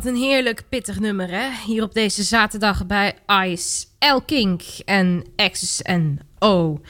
Heerlijk 0.00 0.62
pittig 0.68 1.00
nummer, 1.00 1.30
hè? 1.30 1.48
Hier 1.66 1.82
op 1.82 1.94
deze 1.94 2.22
zaterdag 2.22 2.86
bij 2.86 3.14
Ice, 3.26 3.86
El 3.98 4.22
Kink 4.22 4.62
en 4.84 5.24
X's 5.50 5.82
en 5.82 6.18
O. 6.38 6.80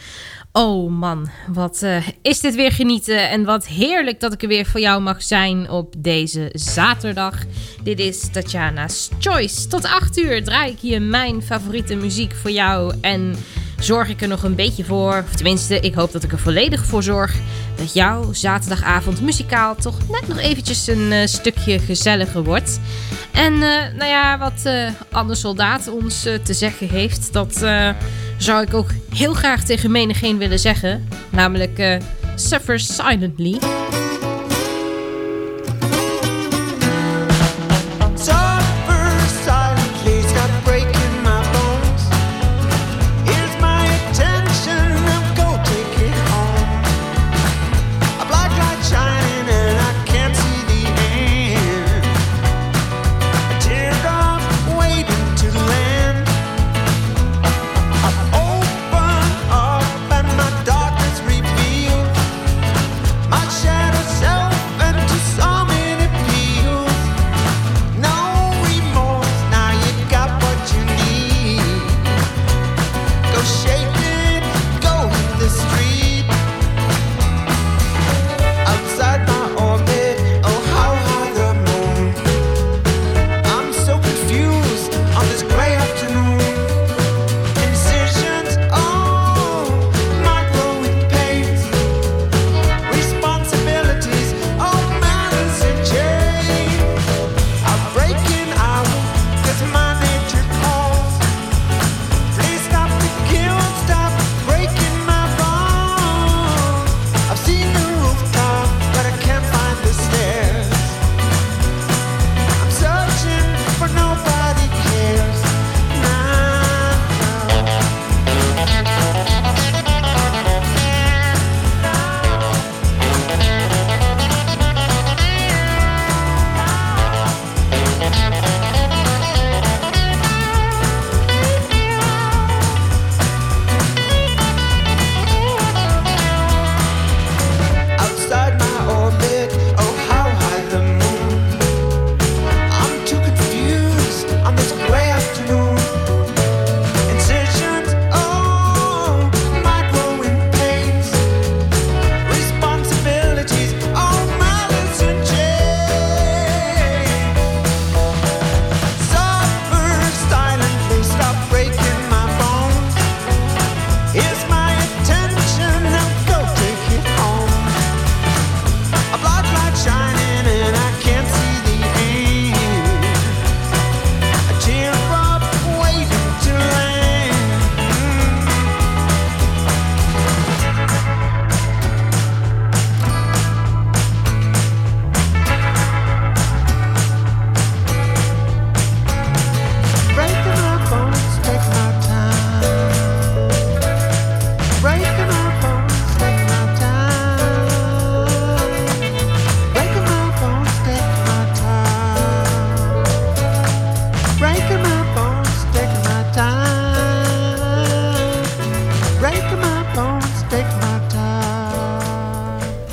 Oh 0.52 0.90
man, 0.90 1.30
wat 1.48 1.82
uh, 1.82 2.08
is 2.22 2.40
dit 2.40 2.54
weer 2.54 2.72
genieten 2.72 3.30
en 3.30 3.44
wat 3.44 3.66
heerlijk 3.66 4.20
dat 4.20 4.32
ik 4.32 4.42
er 4.42 4.48
weer 4.48 4.66
voor 4.66 4.80
jou 4.80 5.02
mag 5.02 5.22
zijn 5.22 5.70
op 5.70 5.94
deze 5.98 6.48
zaterdag. 6.52 7.44
Dit 7.82 7.98
is 7.98 8.30
Tatjana's 8.30 9.10
Choice. 9.18 9.68
Tot 9.68 9.84
8 9.84 10.18
uur 10.18 10.44
draai 10.44 10.72
ik 10.72 10.78
hier 10.78 11.02
mijn 11.02 11.42
favoriete 11.42 11.94
muziek 11.94 12.34
voor 12.34 12.50
jou 12.50 12.94
en 13.00 13.36
zorg 13.84 14.08
ik 14.08 14.22
er 14.22 14.28
nog 14.28 14.42
een 14.42 14.54
beetje 14.54 14.84
voor, 14.84 15.24
of 15.28 15.34
tenminste, 15.34 15.80
ik 15.80 15.94
hoop 15.94 16.12
dat 16.12 16.22
ik 16.22 16.32
er 16.32 16.38
volledig 16.38 16.84
voor 16.84 17.02
zorg, 17.02 17.34
dat 17.76 17.92
jouw 17.92 18.32
zaterdagavond 18.32 19.20
muzikaal 19.20 19.74
toch 19.74 19.98
net 20.10 20.28
nog 20.28 20.38
eventjes 20.38 20.86
een 20.86 21.12
uh, 21.12 21.26
stukje 21.26 21.78
gezelliger 21.78 22.44
wordt. 22.44 22.80
En 23.32 23.52
uh, 23.52 23.60
nou 23.96 24.04
ja, 24.04 24.38
wat 24.38 24.62
uh, 24.66 24.88
Anne 25.10 25.34
Soldaat 25.34 25.88
ons 25.88 26.22
te 26.22 26.54
zeggen 26.54 26.88
heeft, 26.88 27.32
dat 27.32 27.64
zou 28.36 28.62
ik 28.62 28.74
ook 28.74 28.90
heel 29.14 29.32
graag 29.34 29.64
tegen 29.64 29.90
menigeen 29.90 30.38
willen 30.38 30.58
zeggen. 30.58 31.08
Namelijk 31.30 31.98
Suffer 32.34 32.80
Silently. 32.80 33.58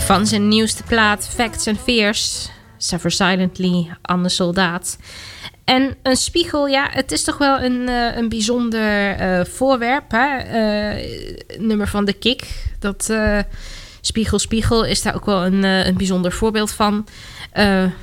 Van 0.10 0.28
zijn 0.28 0.48
nieuwste 0.48 0.84
plaat 0.84 1.28
Facts 1.28 1.68
and 1.68 1.80
Fears, 1.80 2.50
Suffer 2.78 3.12
Silently, 3.12 3.90
Anne 4.02 4.30
Soldaat. 4.30 4.98
En 5.64 5.96
een 6.04 6.16
spiegel, 6.16 6.68
ja, 6.68 6.88
het 6.92 7.12
is 7.12 7.24
toch 7.24 7.38
wel 7.38 7.62
een, 7.62 7.90
uh, 7.90 8.18
een 8.18 8.30
bijzonder 8.30 9.22
uh, 9.22 9.46
voorwerp. 9.46 10.12
Hè? 10.12 10.38
Uh, 10.98 11.06
nummer 11.60 11.88
van 11.88 12.06
de 12.06 12.14
Kick. 12.14 12.72
Dat 12.80 13.14
Spiegel 14.02 14.40
Spiegel 14.40 14.86
is 14.86 15.02
daar 15.02 15.16
ook 15.16 15.26
wel 15.26 15.46
een, 15.46 15.64
een 15.64 15.98
bijzonder 15.98 16.32
voorbeeld 16.32 16.72
van. 16.72 17.08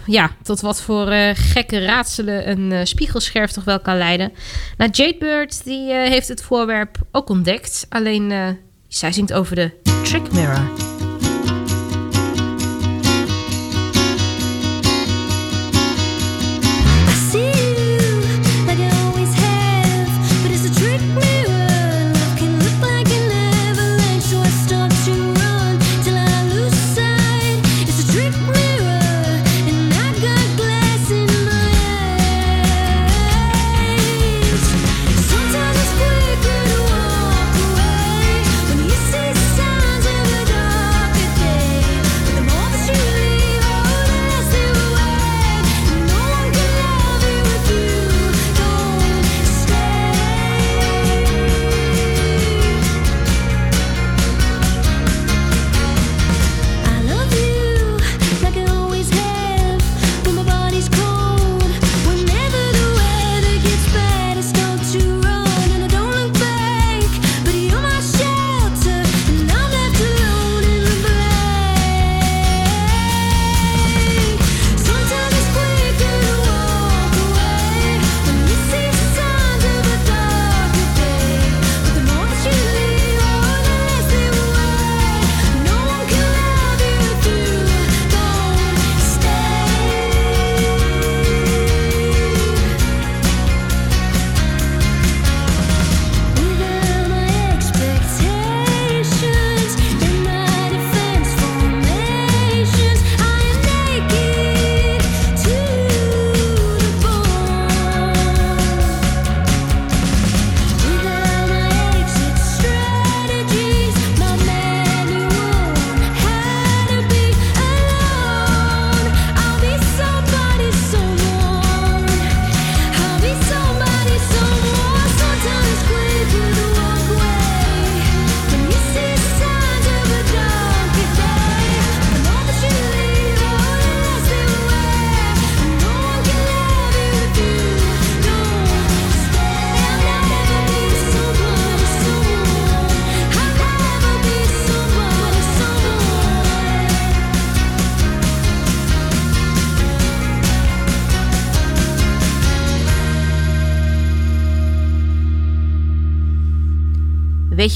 ja, 0.06 0.30
tot 0.42 0.60
wat 0.60 0.82
voor 0.82 1.06
gekke 1.34 1.84
raadselen 1.84 2.50
een 2.50 2.86
spiegelscherf 2.86 3.50
toch 3.50 3.64
wel 3.64 3.80
kan 3.80 3.98
leiden. 3.98 4.32
Nou, 4.76 4.90
Jadebird 4.90 5.64
die 5.64 5.92
heeft 5.92 6.28
het 6.28 6.42
voorwerp 6.42 6.98
ook 7.12 7.28
ontdekt. 7.28 7.86
Alleen 7.88 8.58
zij 8.88 9.12
zingt 9.12 9.32
over 9.32 9.54
de 9.54 9.70
trick 10.02 10.32
mirror. 10.32 10.95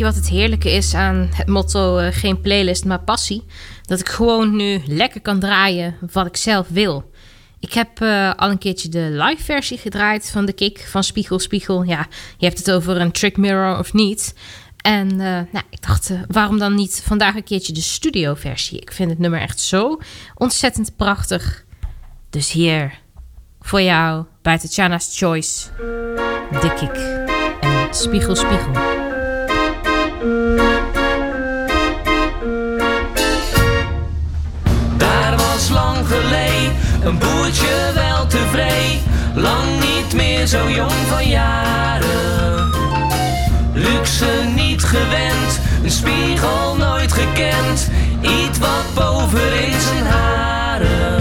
Wat 0.04 0.14
het 0.14 0.28
heerlijke 0.28 0.70
is 0.70 0.94
aan 0.94 1.28
het 1.32 1.48
motto 1.48 1.98
uh, 1.98 2.06
geen 2.10 2.40
playlist, 2.40 2.84
maar 2.84 3.00
passie? 3.00 3.44
Dat 3.82 4.00
ik 4.00 4.08
gewoon 4.08 4.56
nu 4.56 4.80
lekker 4.86 5.20
kan 5.20 5.40
draaien 5.40 5.96
wat 6.12 6.26
ik 6.26 6.36
zelf 6.36 6.68
wil. 6.68 7.10
Ik 7.60 7.72
heb 7.72 8.00
uh, 8.00 8.34
al 8.34 8.50
een 8.50 8.58
keertje 8.58 8.88
de 8.88 9.08
live 9.10 9.42
versie 9.42 9.78
gedraaid 9.78 10.30
van 10.30 10.44
de 10.46 10.52
kick 10.52 10.86
van 10.88 11.04
Spiegel 11.04 11.38
Spiegel. 11.38 11.82
Ja, 11.82 12.06
je 12.38 12.46
hebt 12.46 12.58
het 12.58 12.70
over 12.70 13.00
een 13.00 13.12
trick 13.12 13.36
mirror 13.36 13.78
of 13.78 13.92
niet. 13.92 14.34
En 14.76 15.10
uh, 15.10 15.18
nou, 15.18 15.64
ik 15.70 15.86
dacht, 15.86 16.12
waarom 16.26 16.58
dan 16.58 16.74
niet 16.74 17.02
vandaag 17.04 17.34
een 17.34 17.44
keertje 17.44 17.72
de 17.72 17.80
studio 17.80 18.34
versie? 18.34 18.80
Ik 18.80 18.92
vind 18.92 19.10
het 19.10 19.18
nummer 19.18 19.40
echt 19.40 19.60
zo 19.60 19.98
ontzettend 20.34 20.96
prachtig. 20.96 21.64
Dus 22.30 22.52
hier, 22.52 22.98
voor 23.60 23.82
jou, 23.82 24.24
bij 24.42 24.58
Tatjana's 24.58 25.18
Choice, 25.18 25.68
de 26.50 26.74
kick 26.78 26.96
en 27.60 27.94
Spiegel 27.94 28.36
Spiegel. 28.36 28.99
Een 37.02 37.18
boertje 37.18 37.90
wel 37.94 38.26
tevreden, 38.26 39.02
lang 39.34 39.80
niet 39.80 40.14
meer 40.14 40.46
zo 40.46 40.70
jong 40.70 40.92
van 41.08 41.28
jaren. 41.28 42.70
Luxe 43.72 44.30
niet 44.54 44.82
gewend, 44.82 45.60
een 45.82 45.90
spiegel 45.90 46.76
nooit 46.76 47.12
gekend, 47.12 47.90
iets 48.20 48.58
wat 48.58 48.94
boven 48.94 49.64
in 49.66 49.80
zijn 49.80 50.06
haren. 50.06 51.18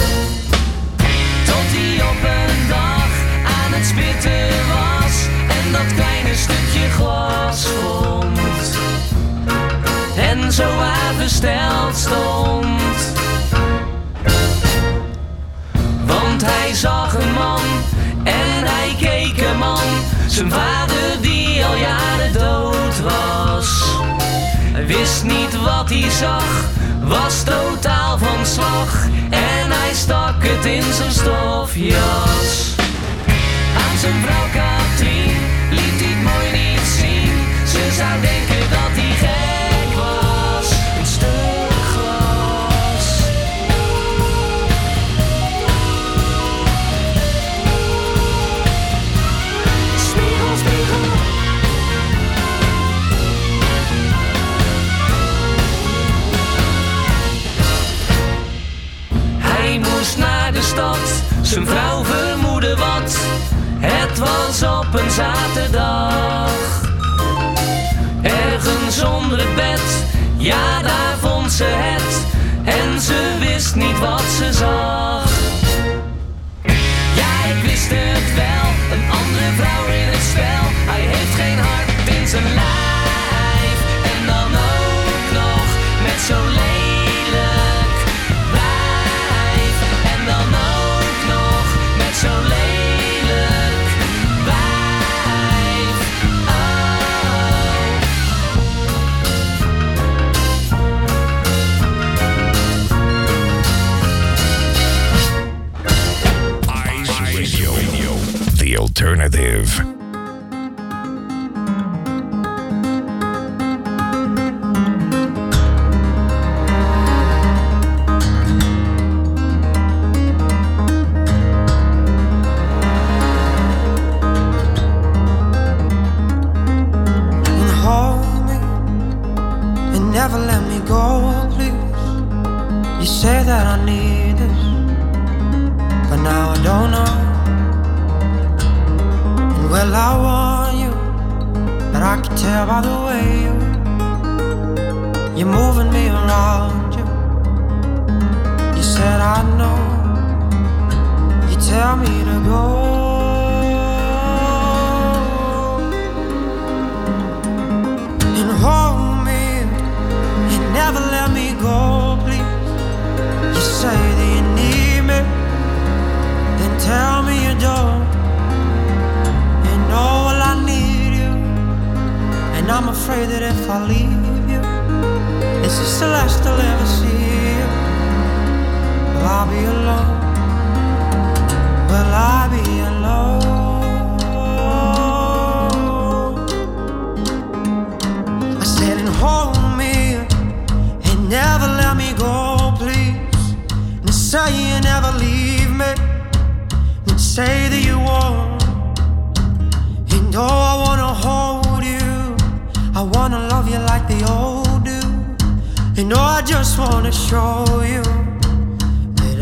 Tot 1.45 1.69
hij 1.69 2.01
op 2.01 2.23
een 2.23 2.67
dag 2.67 3.11
aan 3.45 3.73
het 3.73 3.85
spitten 3.85 4.49
was 4.67 5.27
en 5.47 5.71
dat 5.71 5.93
kleine 5.95 6.35
stukje 6.35 6.89
glas 6.89 7.65
vond 7.65 8.39
en 10.15 10.51
zo 10.51 10.67
versteld 11.17 11.95
stond. 11.97 12.78
Hij 16.45 16.73
zag 16.73 17.13
een 17.13 17.33
man 17.33 17.59
en 18.23 18.65
hij 18.65 18.95
keek 18.99 19.41
een 19.47 19.57
man, 19.57 19.87
zijn 20.27 20.51
vader 20.51 21.21
die 21.21 21.65
al 21.65 21.75
jaren 21.75 22.33
dood 22.33 23.01
was. 23.01 23.83
Hij 24.73 24.85
wist 24.85 25.23
niet 25.23 25.61
wat 25.63 25.89
hij 25.89 26.09
zag, 26.09 26.63
was 27.03 27.43
totaal 27.43 28.17
van 28.17 28.45
slag 28.45 29.05
en 29.29 29.71
hij 29.71 29.93
stak 29.93 30.43
het 30.43 30.65
in 30.65 30.93
zijn 30.93 31.11
stofjas. 31.11 32.75
Aan 33.77 33.97
zijn 33.97 34.21
vrouw 34.25 34.47
Katrien 34.53 35.31
liet 35.69 35.99
hij 36.01 36.09
het 36.09 36.23
mooi 36.23 36.51
niet 36.51 36.87
zien, 36.97 37.31
ze 37.67 37.95
zou 37.97 38.21
denken 38.21 38.69
dat 38.69 38.78
Zijn 61.41 61.67
vrouw 61.67 62.03
vermoedde 62.03 62.75
wat, 62.75 63.17
het 63.79 64.17
was 64.17 64.63
op 64.63 64.93
een 64.93 65.11
zaterdag. 65.11 66.51
Ergens 68.21 69.03
onder 69.03 69.37
het 69.37 69.55
bed, 69.55 69.81
ja 70.37 70.81
daar 70.81 71.17
vond 71.19 71.51
ze 71.51 71.63
het. 71.63 72.25
En 72.63 73.01
ze 73.01 73.35
wist 73.39 73.75
niet 73.75 73.99
wat 73.99 74.21
ze 74.37 74.53
zag. 74.53 75.31
Ja, 77.15 77.55
ik 77.55 77.63
wist 77.63 77.89
het 77.89 78.35
wel, 78.35 78.97
een 78.97 79.11
andere 79.11 79.51
vrouw 79.55 79.85
in 79.85 80.07
het 80.07 80.23
spel. 80.31 80.65
Hij 80.91 81.01
heeft 81.01 81.35
geen 81.35 81.59
hart 81.59 82.19
in 82.19 82.27
zijn 82.27 82.53
lijf. 82.53 83.79
En 84.13 84.25
dan 84.25 84.51
ook 84.71 85.31
nog 85.33 85.67
met 86.03 86.19
zo'n 86.27 86.47
lelijk 86.47 86.78
alternative. 108.99 109.98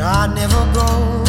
I 0.07 0.25
never 0.27 0.73
go. 0.73 1.26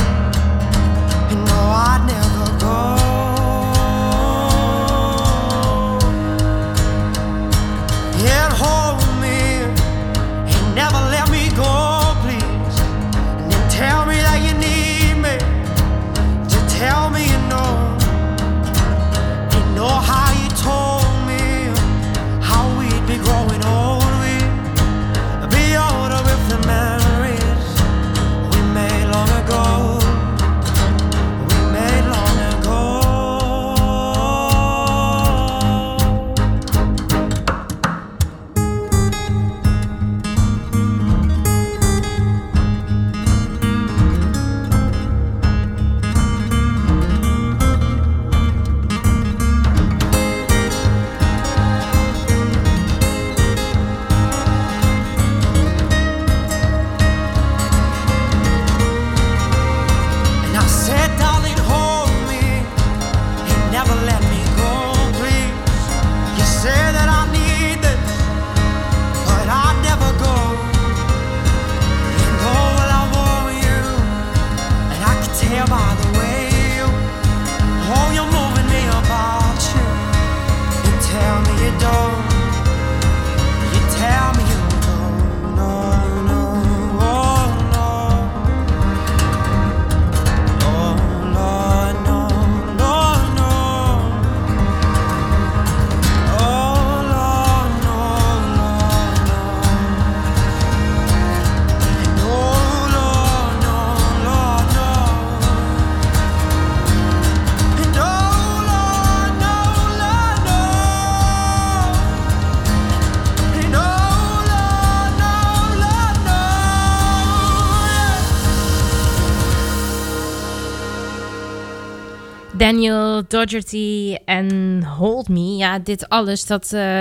Doherty 123.28 124.16
en 124.24 124.82
Hold 124.84 125.28
Me. 125.28 125.56
Ja, 125.56 125.78
dit 125.78 126.08
alles, 126.08 126.46
dat, 126.46 126.72
eh, 126.72 127.00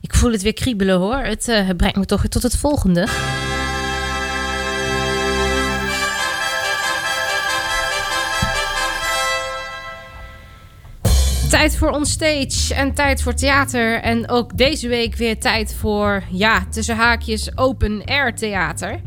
ik 0.00 0.14
voel 0.14 0.32
het 0.32 0.42
weer 0.42 0.54
kriebelen 0.54 0.98
hoor. 0.98 1.16
Het 1.16 1.48
eh, 1.48 1.68
brengt 1.76 1.96
me 1.96 2.04
toch 2.04 2.26
tot 2.26 2.42
het 2.42 2.56
volgende. 2.56 3.06
Tijd 11.50 11.76
voor 11.76 11.90
onstage 11.90 12.74
en 12.74 12.94
tijd 12.94 13.22
voor 13.22 13.34
theater. 13.34 14.00
En 14.00 14.28
ook 14.30 14.56
deze 14.56 14.88
week 14.88 15.16
weer 15.16 15.38
tijd 15.38 15.74
voor, 15.74 16.22
ja, 16.30 16.66
tussen 16.70 16.96
haakjes 16.96 17.58
open 17.58 18.02
air 18.04 18.34
theater. 18.34 19.00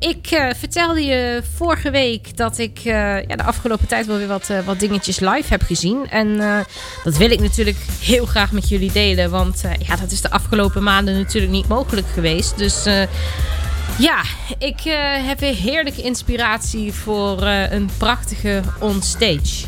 Ik 0.00 0.26
eh, 0.30 0.48
vertelde 0.56 1.04
je 1.04 1.42
vorige 1.56 1.90
week 1.90 2.36
dat 2.36 2.58
ik 2.58 2.78
eh, 2.78 2.84
ja, 3.22 3.36
de 3.36 3.42
afgelopen 3.42 3.86
tijd 3.86 4.06
wel 4.06 4.16
weer 4.16 4.26
wat, 4.26 4.50
eh, 4.50 4.58
wat 4.60 4.78
dingetjes 4.78 5.20
live 5.20 5.48
heb 5.48 5.62
gezien. 5.62 6.10
En 6.10 6.36
dat 7.04 7.16
wil 7.16 7.30
ik 7.30 7.40
natuurlijk 7.40 7.76
heel 8.00 8.26
graag 8.26 8.52
met 8.52 8.68
jullie 8.68 8.92
delen. 8.92 9.30
Want 9.30 9.62
ja, 9.78 9.96
dat 9.96 10.10
is 10.10 10.20
de 10.20 10.30
afgelopen 10.30 10.82
maanden 10.82 11.14
natuurlijk 11.14 11.52
niet 11.52 11.68
mogelijk 11.68 12.06
geweest. 12.08 12.58
Dus 12.58 12.84
Ja, 13.98 14.22
ik 14.58 14.80
heb 15.26 15.40
weer 15.40 15.54
heerlijke 15.54 16.02
inspiratie 16.02 16.92
voor 16.92 17.42
een 17.42 17.90
prachtige 17.96 18.60
onstage. 18.78 19.66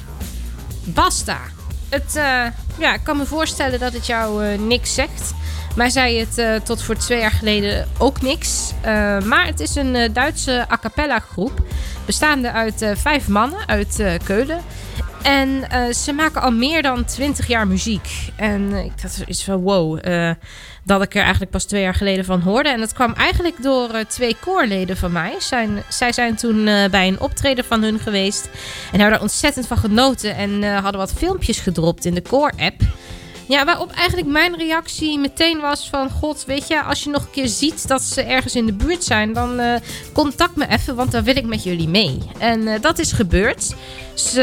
Basta. 0.84 1.38
Het, 1.88 2.12
ja, 2.78 2.94
ik 2.94 3.00
kan 3.02 3.16
me 3.16 3.26
voorstellen 3.26 3.80
dat 3.80 3.92
het 3.92 4.06
jou 4.06 4.58
niks 4.58 4.94
zegt. 4.94 5.34
Mij 5.76 5.90
zei 5.90 6.18
het 6.18 6.38
eh, 6.38 6.54
tot 6.54 6.82
voor 6.82 6.94
twee 6.94 7.20
jaar 7.20 7.30
geleden 7.30 7.88
ook 7.98 8.20
niks. 8.20 8.72
Eh, 8.80 9.20
maar 9.20 9.46
het 9.46 9.60
is 9.60 9.74
een 9.74 9.94
eh, 9.94 10.12
Duitse 10.12 10.66
a 10.70 10.78
cappella 10.80 11.18
groep. 11.18 11.52
Bestaande 12.06 12.52
uit 12.52 12.92
vijf 12.94 13.28
mannen 13.28 13.68
uit 13.68 14.02
Keulen. 14.24 14.60
En 15.22 15.64
ze 15.94 16.12
maken 16.12 16.42
al 16.42 16.50
meer 16.50 16.82
dan 16.82 17.04
twintig 17.04 17.46
jaar 17.46 17.66
muziek. 17.66 18.08
En 18.36 18.72
ik 18.72 18.92
had 19.02 19.10
zoiets 19.10 19.44
van 19.44 19.60
wow. 19.60 19.98
dat 20.84 21.02
ik 21.02 21.14
er 21.14 21.22
eigenlijk 21.22 21.50
pas 21.50 21.64
twee 21.64 21.82
jaar 21.82 21.94
geleden 21.94 22.24
van 22.24 22.40
hoorde. 22.40 22.68
En 22.68 22.80
dat 22.80 22.92
kwam 22.92 23.12
eigenlijk 23.12 23.62
door 23.62 23.88
twee 24.08 24.36
koorleden 24.40 24.96
van 24.96 25.12
mij. 25.12 25.34
Zijn, 25.38 25.82
zij 25.88 26.12
zijn 26.12 26.36
toen 26.36 26.64
bij 26.90 27.08
een 27.08 27.20
optreden 27.20 27.64
van 27.64 27.82
hun 27.82 27.98
geweest. 27.98 28.48
En 28.92 29.00
hebben 29.00 29.16
er 29.16 29.22
ontzettend 29.22 29.66
van 29.66 29.78
genoten. 29.78 30.36
En 30.36 30.62
hadden 30.74 31.00
wat 31.00 31.12
filmpjes 31.12 31.58
gedropt 31.58 32.04
in 32.04 32.14
de 32.14 32.22
koor-app. 32.22 32.82
Ja, 33.48 33.64
waarop 33.64 33.90
eigenlijk 33.90 34.28
mijn 34.28 34.56
reactie 34.56 35.18
meteen 35.18 35.60
was 35.60 35.88
van... 35.88 36.10
God, 36.10 36.44
weet 36.44 36.66
je, 36.68 36.82
als 36.82 37.04
je 37.04 37.10
nog 37.10 37.22
een 37.22 37.30
keer 37.30 37.48
ziet 37.48 37.88
dat 37.88 38.02
ze 38.02 38.22
ergens 38.22 38.54
in 38.54 38.66
de 38.66 38.72
buurt 38.72 39.04
zijn... 39.04 39.32
dan 39.32 39.58
eh, 39.58 39.74
contact 40.12 40.56
me 40.56 40.68
even, 40.68 40.94
want 40.94 41.12
dan 41.12 41.22
wil 41.22 41.36
ik 41.36 41.46
met 41.46 41.62
jullie 41.62 41.88
mee. 41.88 42.18
En 42.38 42.68
eh, 42.68 42.80
dat 42.80 42.98
is 42.98 43.12
gebeurd. 43.12 43.74
Ze 44.14 44.42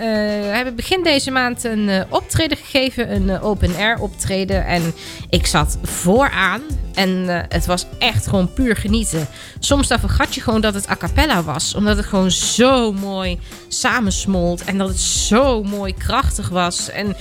eh, 0.00 0.54
hebben 0.54 0.74
begin 0.74 1.02
deze 1.02 1.30
maand 1.30 1.64
een 1.64 2.04
optreden 2.08 2.56
gegeven. 2.56 3.14
Een 3.14 3.40
open-air 3.40 3.98
optreden. 3.98 4.66
En 4.66 4.94
ik 5.30 5.46
zat 5.46 5.78
vooraan. 5.82 6.60
En 6.94 7.26
het 7.48 7.66
was 7.66 7.86
echt 7.98 8.26
gewoon 8.26 8.52
puur 8.52 8.76
genieten. 8.76 9.28
Soms 9.58 9.88
dan 9.88 10.00
vergat 10.00 10.34
je 10.34 10.40
gewoon 10.40 10.60
dat 10.60 10.74
het 10.74 10.90
a 10.90 10.96
cappella 10.96 11.42
was. 11.42 11.74
Omdat 11.74 11.96
het 11.96 12.06
gewoon 12.06 12.30
zo 12.30 12.92
mooi 12.92 13.38
samensmolt. 13.68 14.64
En 14.64 14.78
dat 14.78 14.88
het 14.88 15.00
zo 15.00 15.62
mooi 15.62 15.94
krachtig 15.94 16.48
was. 16.48 16.90
En... 16.90 17.16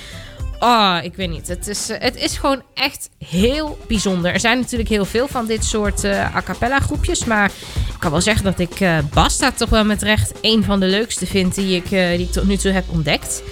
Oh, 0.60 0.98
ik 1.02 1.16
weet 1.16 1.30
niet. 1.30 1.48
Het 1.48 1.68
is, 1.68 1.90
eh, 1.90 2.02
het 2.02 2.16
is 2.16 2.38
gewoon 2.38 2.62
echt 2.74 3.10
heel 3.26 3.78
bijzonder. 3.88 4.34
Er 4.34 4.40
zijn 4.40 4.60
natuurlijk 4.60 4.90
heel 4.90 5.06
veel 5.06 5.28
van 5.28 5.46
dit 5.46 5.66
soort 5.66 6.04
eh 6.04 6.36
a 6.36 6.42
cappella 6.42 6.80
groepjes. 6.80 7.26
Maar 7.26 7.52
ik 7.88 8.00
kan 8.00 8.12
wel 8.12 8.22
zeggen 8.22 8.44
dat 8.44 8.60
ik 8.60 8.80
eh, 8.80 8.98
Basta 9.14 9.52
toch 9.52 9.70
wel 9.70 9.86
met 9.86 10.02
recht 10.02 10.32
een 10.42 10.64
van 10.64 10.80
de 10.80 10.86
leukste 10.86 11.26
vind 11.26 11.56
die 11.56 11.76
ik, 11.76 11.90
die 11.90 12.20
ik 12.20 12.32
tot 12.32 12.48
nu 12.48 12.58
toe 12.58 12.72
heb 12.72 12.84
ontdekt. 12.90 13.44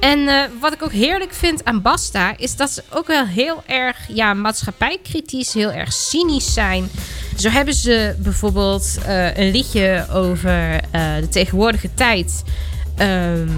En 0.00 0.50
wat 0.60 0.72
ik 0.72 0.82
ook 0.82 0.92
heerlijk 0.92 1.32
vind 1.32 1.64
aan 1.64 1.82
Basta 1.82 2.36
is 2.36 2.56
dat 2.56 2.70
ze 2.70 2.82
ook 2.90 3.06
wel 3.06 3.26
heel 3.26 3.62
erg 3.66 3.96
ja, 4.08 4.34
maatschappijkritisch, 4.34 5.54
heel 5.54 5.72
erg 5.72 5.92
cynisch 5.92 6.52
zijn. 6.52 6.90
Zo 7.36 7.48
hebben 7.48 7.74
ze 7.74 8.14
bijvoorbeeld 8.18 8.98
een 9.34 9.50
liedje 9.50 10.06
over 10.12 10.80
de 11.20 11.28
tegenwoordige 11.30 11.94
tijd. 11.94 12.42
Ehm, 12.98 13.48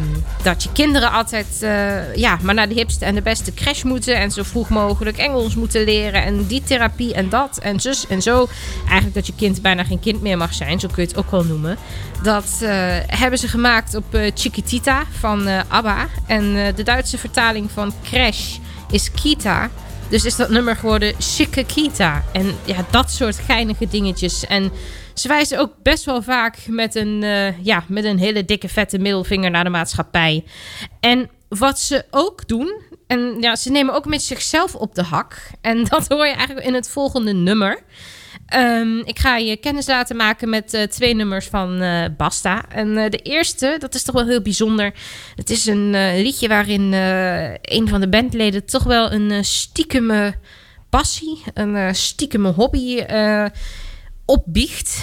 dat 0.42 0.62
je 0.62 0.68
kinderen 0.72 1.12
altijd 1.12 1.46
eh, 1.60 2.14
ja, 2.14 2.38
maar 2.42 2.54
naar 2.54 2.68
de 2.68 2.74
hipste 2.74 3.04
en 3.04 3.14
de 3.14 3.22
beste 3.22 3.54
crash 3.54 3.82
moeten. 3.82 4.16
En 4.16 4.30
zo 4.30 4.42
vroeg 4.42 4.68
mogelijk 4.68 5.16
Engels 5.16 5.54
moeten 5.54 5.84
leren. 5.84 6.22
En 6.22 6.46
die 6.46 6.62
therapie 6.62 7.14
en 7.14 7.28
dat 7.28 7.58
en 7.58 7.80
zus 7.80 8.06
en 8.06 8.22
zo. 8.22 8.48
Eigenlijk 8.84 9.14
dat 9.14 9.26
je 9.26 9.32
kind 9.36 9.62
bijna 9.62 9.84
geen 9.84 10.00
kind 10.00 10.22
meer 10.22 10.36
mag 10.36 10.54
zijn. 10.54 10.80
Zo 10.80 10.88
kun 10.88 11.02
je 11.02 11.08
het 11.08 11.18
ook 11.18 11.30
wel 11.30 11.44
noemen. 11.44 11.76
Dat 12.22 12.58
eh, 12.60 12.70
hebben 13.06 13.38
ze 13.38 13.48
gemaakt 13.48 13.94
op 13.94 14.14
eh, 14.14 14.30
Chiquitita 14.34 15.04
van 15.18 15.48
ABBA. 15.68 16.08
En 16.26 16.74
de 16.74 16.82
Duitse 16.82 17.18
vertaling 17.18 17.70
van 17.70 17.92
crash 18.02 18.56
is 18.90 19.10
Kita. 19.10 19.70
Dus 20.08 20.24
is 20.24 20.36
dat 20.36 20.48
nummer 20.48 20.76
geworden 20.76 21.14
Chiquita. 21.18 22.24
En 22.32 22.54
ja, 22.64 22.76
dat 22.90 23.10
soort 23.10 23.38
geinige 23.46 23.88
dingetjes. 23.88 24.46
En 24.46 24.72
ze 25.14 25.28
wijzen 25.28 25.58
ook 25.58 25.72
best 25.82 26.04
wel 26.04 26.22
vaak 26.22 26.56
met 26.66 26.94
een, 26.94 27.22
eh, 27.22 27.64
ja, 27.64 27.84
met 27.88 28.04
een 28.04 28.18
hele 28.18 28.44
dikke 28.44 28.68
vette 28.68 28.98
middelvinger 28.98 29.50
naar 29.50 29.64
de 29.64 29.70
maatschappij. 29.70 30.44
En 31.00 31.30
wat 31.48 31.78
ze 31.78 32.04
ook 32.10 32.48
doen, 32.48 32.82
en 33.06 33.36
ja, 33.40 33.56
ze 33.56 33.70
nemen 33.70 33.94
ook 33.94 34.06
met 34.06 34.22
zichzelf 34.22 34.74
op 34.74 34.94
de 34.94 35.02
hak. 35.02 35.50
En 35.60 35.84
dat 35.88 36.08
hoor 36.08 36.26
je 36.26 36.34
eigenlijk 36.34 36.66
in 36.66 36.74
het 36.74 36.88
volgende 36.88 37.32
nummer. 37.32 37.82
Ehm, 38.46 38.98
ik 38.98 39.18
ga 39.18 39.36
je 39.36 39.56
kennis 39.56 39.86
laten 39.86 40.16
maken 40.16 40.48
met 40.48 40.74
eh, 40.74 40.82
twee 40.82 41.14
nummers 41.14 41.46
van 41.46 41.80
eh, 41.80 42.04
Basta. 42.16 42.64
En 42.68 42.94
de 42.94 43.18
eerste, 43.22 43.76
dat 43.78 43.94
is 43.94 44.02
toch 44.02 44.14
wel 44.14 44.26
heel 44.26 44.42
bijzonder. 44.42 44.92
Het 45.34 45.50
is 45.50 45.66
een 45.66 45.90
liedje 46.22 46.48
waarin 46.48 46.92
een 47.62 47.88
van 47.88 48.00
de 48.00 48.08
bandleden 48.08 48.64
toch 48.64 48.82
wel 48.82 49.12
een 49.12 49.44
stiekeme 49.44 50.34
passie, 50.90 51.42
een 51.54 51.94
stiekeme 51.94 52.48
hobby 52.50 53.02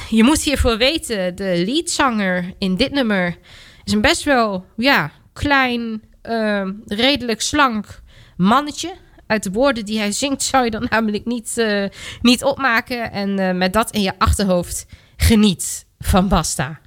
Je 0.09 0.23
moet 0.23 0.41
hiervoor 0.41 0.77
weten, 0.77 1.35
de 1.35 1.63
leadzanger 1.65 2.53
in 2.57 2.75
dit 2.75 2.91
nummer 2.91 3.37
is 3.83 3.93
een 3.93 4.01
best 4.01 4.23
wel 4.23 4.65
ja, 4.77 5.11
klein, 5.33 6.01
eh, 6.21 6.69
redelijk 6.85 7.41
slank 7.41 8.01
mannetje. 8.37 8.93
Uit 9.27 9.43
de 9.43 9.51
woorden 9.51 9.85
die 9.85 9.99
hij 9.99 10.11
zingt 10.11 10.43
zou 10.43 10.63
je 10.63 10.71
dan 10.71 10.87
namelijk 10.89 11.25
niet, 11.25 11.57
eh, 11.57 11.85
niet 12.21 12.43
opmaken. 12.43 13.11
En 13.11 13.39
eh, 13.39 13.55
met 13.55 13.73
dat 13.73 13.91
in 13.91 14.01
je 14.01 14.13
achterhoofd 14.17 14.85
geniet 15.17 15.85
van 15.99 16.27
Basta. 16.27 16.79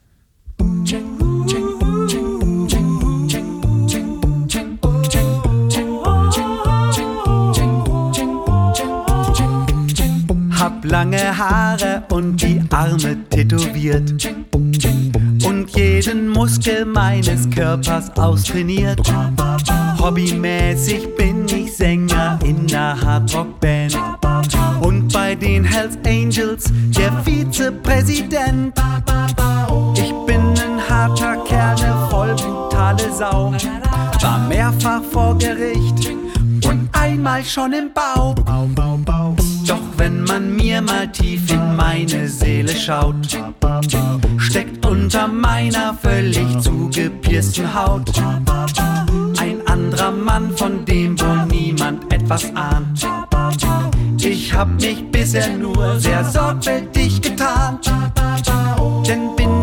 Lange 10.91 11.39
Haare 11.39 12.03
und 12.11 12.43
die 12.43 12.61
Arme 12.71 13.17
tätowiert. 13.31 14.13
Und 14.53 15.71
jeden 15.77 16.29
Muskel 16.29 16.85
meines 16.85 17.49
Körpers 17.51 18.11
austrainiert. 18.17 19.01
Hobbymäßig 19.99 21.15
bin 21.17 21.47
ich 21.47 21.77
Sänger 21.77 22.39
in 22.45 22.67
der 22.67 23.01
Hardrock-Band. 23.01 23.97
Und 24.81 25.13
bei 25.13 25.35
den 25.35 25.65
Hells 25.65 25.97
Angels 26.05 26.65
der 26.97 27.13
Vizepräsident. 27.25 28.75
Ich 29.95 30.13
bin 30.27 30.41
ein 30.41 30.81
harter 30.89 31.37
Kerl, 31.45 31.77
ne 31.77 32.09
voll 32.11 32.35
brutale 32.35 33.13
Sau. 33.13 33.53
War 34.21 34.39
mehrfach 34.49 35.03
vor 35.13 35.39
Gericht 35.39 36.11
und 36.65 36.89
einmal 36.93 37.45
schon 37.45 37.73
im 37.73 37.91
Bau. 37.93 38.35
Doch 39.71 39.79
wenn 39.99 40.25
man 40.25 40.57
mir 40.57 40.83
mal 40.83 41.07
tief 41.13 41.49
in 41.53 41.77
meine 41.77 42.27
Seele 42.27 42.75
schaut, 42.75 43.39
steckt 44.37 44.85
unter 44.85 45.29
meiner 45.29 45.95
völlig 45.95 46.59
zugepiersten 46.59 47.73
Haut 47.73 48.11
ein 49.39 49.65
anderer 49.69 50.11
Mann, 50.11 50.51
von 50.57 50.85
dem 50.85 51.21
wohl 51.21 51.47
niemand 51.47 52.13
etwas 52.13 52.53
ahnt. 52.57 53.07
Ich 54.21 54.53
hab 54.53 54.69
mich 54.81 55.09
bisher 55.13 55.57
nur 55.57 56.01
sehr 56.01 56.25
sorgfältig 56.25 57.23
getarnt, 57.23 57.93
denn 59.07 59.37
bin 59.37 59.60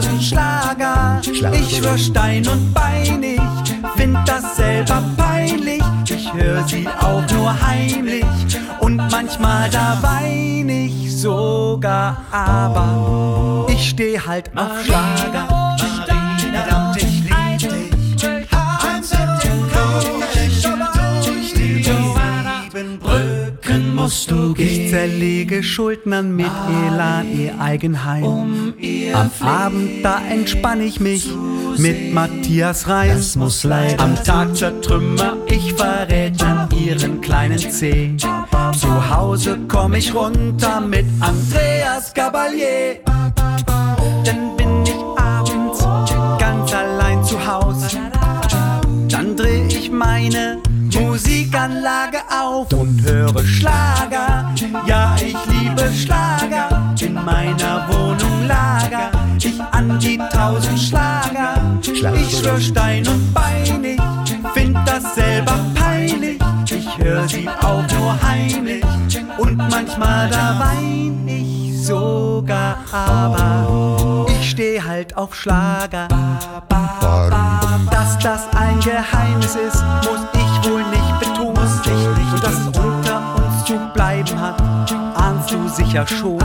tausend 0.00 0.22
Schlager. 0.22 1.20
Ich 1.52 1.76
schwör 1.76 1.98
Stein 1.98 2.46
und 2.48 2.72
Bein, 2.72 3.22
ich 3.22 3.40
find 3.96 4.18
das 4.26 4.56
selber 4.56 5.02
peinlich. 5.16 5.82
Ich 6.08 6.32
hör 6.32 6.66
sie 6.66 6.88
auch 6.88 7.22
nur 7.32 7.54
heimlich 7.66 8.24
und 8.80 8.96
manchmal 8.96 9.68
da 9.70 9.98
wein 10.00 10.68
ich 10.68 11.16
sogar. 11.16 12.24
Aber 12.30 13.66
ich 13.68 13.90
steh 13.90 14.18
halt 14.18 14.50
auf 14.56 14.84
Schlager. 14.84 15.69
Musst 24.02 24.30
du 24.30 24.54
gehen. 24.54 24.66
Ich 24.66 24.90
zerlege 24.90 25.62
Schuldnern 25.62 26.34
mit 26.34 26.50
Elan 26.86 27.26
ihr 27.38 27.60
Eigenheim. 27.60 28.74
Am 29.12 29.30
Abend, 29.40 30.04
da 30.04 30.20
entspann 30.30 30.80
ich 30.80 31.00
mich 31.00 31.28
mit 31.76 32.12
Matthias 32.12 32.88
Reim. 32.88 33.16
Das 33.16 33.36
muss 33.36 33.64
leiden. 33.64 34.00
Am 34.00 34.14
Tag 34.24 34.56
zertrümmer 34.56 35.36
ich 35.46 35.74
Verrätern 35.74 36.68
ihren 36.78 37.20
kleinen 37.20 37.58
Zeh. 37.58 38.16
Zu 38.16 39.10
Hause 39.10 39.58
komm 39.68 39.94
ich 39.94 40.14
runter 40.14 40.80
mit 40.80 41.06
Andreas 41.20 42.14
Gabalier. 42.14 43.00
Dann 44.24 44.56
bin 44.56 44.82
ich 44.84 45.20
abends 45.20 45.84
ganz 46.38 46.72
allein 46.72 47.22
zu 47.24 47.46
Haus. 47.46 47.96
Dann 49.08 49.36
dreh 49.36 49.66
ich 49.68 49.90
meine 49.90 50.59
Musikanlage 51.20 52.16
auf 52.30 52.72
und 52.72 53.02
höre 53.02 53.44
Schlager. 53.44 54.54
Ja, 54.86 55.14
ich 55.16 55.36
liebe 55.46 55.92
Schlager. 55.92 56.94
In 56.98 57.12
meiner 57.12 57.86
Wohnung 57.88 58.46
Lager. 58.48 59.10
Ich 59.36 59.60
an 59.70 59.98
die 59.98 60.16
tausend 60.32 60.80
Schlager. 60.80 61.56
Ich 61.82 62.38
schwör 62.38 62.58
Stein 62.58 63.06
und 63.06 63.34
Bein, 63.34 63.84
ich 63.84 64.00
find 64.54 64.78
das 64.86 65.14
selber 65.14 65.58
peinlich. 65.74 66.40
Ich 66.70 66.96
hör 66.96 67.28
sie 67.28 67.46
auch 67.48 67.84
nur 67.98 68.22
heimlich 68.22 68.84
und 69.36 69.58
manchmal 69.58 70.30
da 70.30 70.58
wein 70.58 71.28
ich 71.28 71.84
sogar. 71.84 72.78
Aber 72.92 74.26
ich 74.26 74.50
steh 74.52 74.80
halt 74.80 75.14
auf 75.18 75.34
Schlager. 75.34 76.08
Dass 77.90 78.18
das 78.20 78.48
ein 78.56 78.80
Geheimnis 78.80 79.54
ist, 79.54 79.84
muss 80.04 80.20
ich. 80.32 80.49
Und 82.32 82.42
dass 82.44 82.54
es 82.54 82.66
unter 82.66 83.34
uns 83.36 83.64
zu 83.64 83.78
bleiben 83.92 84.40
hat, 84.40 84.60
ahnst 85.16 85.50
du 85.50 85.68
sicher 85.68 86.06
schon. 86.06 86.38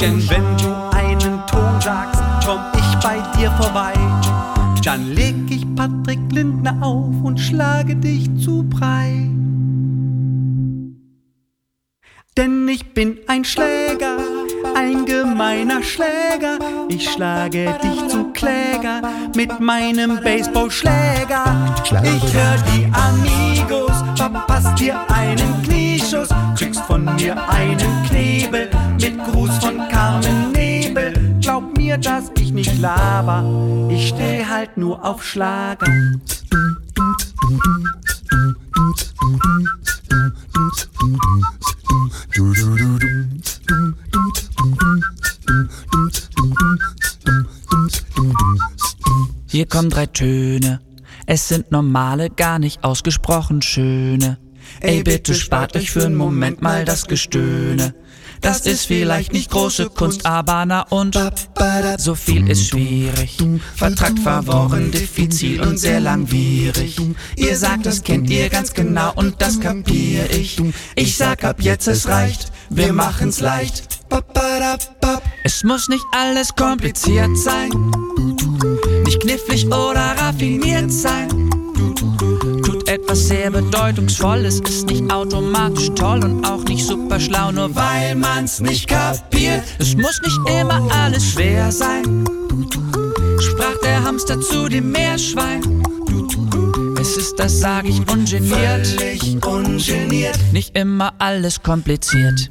Denn 0.00 0.28
wenn 0.28 0.56
du 0.58 0.74
einen 0.96 1.46
Ton 1.46 1.80
sagst, 1.80 2.22
komm 2.44 2.60
ich 2.76 2.96
bei 3.02 3.18
dir 3.38 3.50
vorbei. 3.52 3.92
Dann 4.84 5.12
leg 5.12 5.34
ich 5.50 5.66
Patrick 5.74 6.20
Lindner 6.32 6.76
auf 6.82 7.14
und 7.22 7.38
schlage 7.38 7.96
dich 7.96 8.28
zu 8.38 8.62
Brei. 8.62 9.30
Denn 12.36 12.68
ich 12.68 12.94
bin 12.94 13.18
ein 13.26 13.44
Schläger, 13.44 14.09
ein 14.90 15.04
gemeiner 15.06 15.82
Schläger. 15.82 16.58
Ich 16.88 17.10
schlage 17.10 17.74
dich 17.82 18.08
zu 18.08 18.32
Kläger 18.32 19.02
mit 19.34 19.60
meinem 19.60 20.20
Baseballschläger. 20.22 21.74
Ich 22.02 22.34
hör 22.34 22.56
die 22.72 22.90
Amigos, 22.92 23.92
verpasst 24.16 24.78
dir 24.80 24.98
einen 25.08 25.62
Knieschuss, 25.62 26.28
kriegst 26.56 26.80
von 26.82 27.04
mir 27.16 27.36
einen 27.48 28.06
Knebel 28.08 28.70
mit 29.00 29.18
Gruß 29.24 29.58
von 29.58 29.78
Carmen 29.88 30.52
Nebel. 30.52 31.12
Glaub 31.40 31.76
mir, 31.76 31.96
dass 31.96 32.30
ich 32.38 32.52
nicht 32.52 32.78
laber, 32.80 33.44
ich 33.90 34.08
steh 34.08 34.44
halt 34.44 34.76
nur 34.76 35.04
auf 35.04 35.24
Schlager. 35.24 35.86
Hier 49.46 49.66
kommen 49.66 49.90
drei 49.90 50.06
Töne. 50.06 50.80
Es 51.26 51.48
sind 51.48 51.70
normale, 51.70 52.30
gar 52.30 52.58
nicht 52.58 52.84
ausgesprochen 52.84 53.62
schöne. 53.62 54.38
Ey, 54.80 55.02
bitte 55.02 55.34
spart 55.34 55.76
euch 55.76 55.90
für 55.90 56.04
einen 56.04 56.14
Moment 56.14 56.62
mal 56.62 56.84
das 56.84 57.06
Gestöhne. 57.06 57.94
Das 58.40 58.60
ist 58.66 58.86
vielleicht 58.86 59.32
nicht 59.32 59.50
große 59.50 59.90
Kunst, 59.90 60.24
aber 60.24 60.64
na 60.64 60.82
und 60.82 61.18
so 61.98 62.14
viel 62.14 62.48
ist 62.48 62.68
schwierig. 62.68 63.38
Vertragt 63.76 64.18
verworren, 64.18 64.90
diffizil 64.90 65.60
und 65.60 65.78
sehr 65.78 66.00
langwierig. 66.00 66.96
Ihr 67.36 67.56
sagt, 67.56 67.86
das 67.86 68.02
kennt 68.02 68.30
ihr 68.30 68.48
ganz 68.48 68.72
genau 68.72 69.12
und 69.14 69.42
das 69.42 69.60
kapier 69.60 70.30
ich. 70.30 70.60
Ich 70.96 71.16
sag 71.16 71.44
ab 71.44 71.60
jetzt, 71.60 71.86
es 71.86 72.08
reicht, 72.08 72.50
wir 72.70 72.92
machen's 72.92 73.40
leicht. 73.40 73.99
Es 75.44 75.64
muss 75.64 75.88
nicht 75.88 76.04
alles 76.12 76.54
kompliziert 76.54 77.36
sein, 77.36 77.70
nicht 79.04 79.20
knifflig 79.20 79.66
oder 79.66 80.14
raffiniert 80.16 80.90
sein. 80.90 81.28
Tut 82.64 82.88
etwas 82.88 83.28
sehr 83.28 83.50
Bedeutungsvolles, 83.50 84.60
ist 84.60 84.86
nicht 84.86 85.12
automatisch 85.12 85.90
toll 85.96 86.24
und 86.24 86.46
auch 86.46 86.64
nicht 86.64 86.86
super 86.86 87.20
schlau, 87.20 87.52
nur 87.52 87.74
weil 87.74 88.14
man's 88.14 88.60
nicht 88.60 88.88
kapiert. 88.88 89.62
Es 89.78 89.94
muss 89.96 90.20
nicht 90.22 90.38
immer 90.48 90.80
alles 90.92 91.32
schwer 91.32 91.70
sein, 91.70 92.24
sprach 93.40 93.76
der 93.82 94.02
Hamster 94.02 94.40
zu 94.40 94.68
dem 94.68 94.90
Meerschwein. 94.92 95.82
Es 97.00 97.16
ist, 97.16 97.38
das 97.38 97.60
sag 97.60 97.86
ich, 97.86 97.98
ungeniert. 98.10 98.86
Völlig 98.86 99.44
ungeniert. 99.44 100.38
Nicht 100.52 100.76
immer 100.76 101.12
alles 101.18 101.62
kompliziert. 101.62 102.50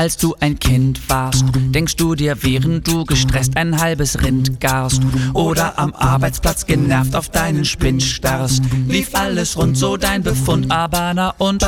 Als 0.00 0.16
du 0.16 0.34
ein 0.40 0.58
Kind 0.58 0.98
warst, 1.10 1.44
denkst 1.54 1.96
du 1.96 2.14
dir, 2.14 2.42
während 2.42 2.88
du 2.88 3.04
gestresst 3.04 3.58
ein 3.58 3.78
halbes 3.78 4.22
Rind 4.22 4.58
garst 4.58 5.02
oder 5.34 5.78
am 5.78 5.92
Arbeitsplatz 5.92 6.64
genervt 6.64 7.14
auf 7.14 7.28
deinen 7.28 7.66
Spind 7.66 8.02
starrst, 8.02 8.62
lief 8.88 9.14
alles 9.14 9.58
rund, 9.58 9.76
so 9.76 9.98
dein 9.98 10.22
Befund, 10.22 10.70
aber 10.70 11.12
na 11.12 11.34
und 11.36 11.62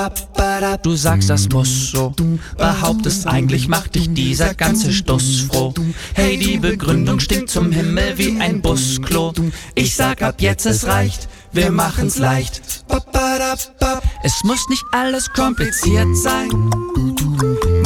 du 0.82 0.96
sagst, 0.96 1.28
das 1.28 1.46
muss 1.50 1.90
so, 1.90 2.14
behauptest 2.56 3.26
eigentlich 3.26 3.68
macht 3.68 3.96
dich 3.96 4.14
dieser 4.14 4.54
ganze 4.54 4.94
Stuss 4.94 5.40
froh. 5.40 5.74
Hey, 6.14 6.38
die 6.38 6.56
Begründung 6.56 7.20
stinkt 7.20 7.50
zum 7.50 7.70
Himmel 7.70 8.16
wie 8.16 8.40
ein 8.40 8.62
Busklo. 8.62 9.34
Ich 9.74 9.94
sag 9.94 10.22
ab 10.22 10.36
jetzt, 10.38 10.64
es 10.64 10.86
reicht, 10.86 11.28
wir 11.52 11.70
machen's 11.70 12.16
leicht. 12.16 12.62
Es 14.22 14.42
muss 14.42 14.70
nicht 14.70 14.84
alles 14.90 15.30
kompliziert 15.34 16.16
sein 16.16 16.48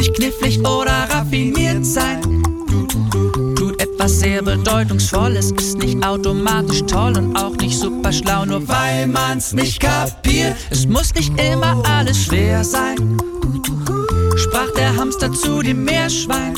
nicht 0.07 0.14
knifflig 0.14 0.61
oder 0.61 1.09
raffiniert 1.11 1.85
sein. 1.85 2.21
Tut 3.57 3.81
etwas 3.83 4.21
sehr 4.21 4.42
Bedeutungsvolles, 4.42 5.53
ist 5.53 5.79
nicht 5.79 6.05
automatisch 6.05 6.83
toll 6.87 7.16
und 7.16 7.37
auch 7.37 7.57
nicht 7.57 7.79
super 7.79 8.12
schlau, 8.12 8.45
nur 8.45 8.66
weil 8.69 9.07
man's 9.09 9.53
nicht 9.53 9.81
kapiert. 9.81 10.57
Es 10.71 10.87
muss 10.87 11.14
nicht 11.14 11.33
immer 11.40 11.83
alles 11.88 12.25
schwer 12.25 12.62
sein, 12.62 13.16
sprach 14.37 14.71
der 14.77 14.97
Hamster 14.97 15.33
zu 15.33 15.62
dem 15.62 15.85
Meerschwein. 15.85 16.55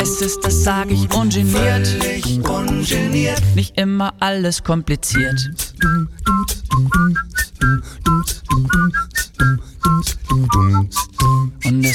Es 0.00 0.22
ist, 0.22 0.44
das 0.44 0.62
sag 0.62 0.90
ich, 0.90 1.12
ungeniert. 1.12 1.86
Völlig 1.86 2.40
ungeniert. 2.48 3.42
Nicht 3.54 3.78
immer 3.78 4.14
alles 4.20 4.62
kompliziert. 4.62 5.50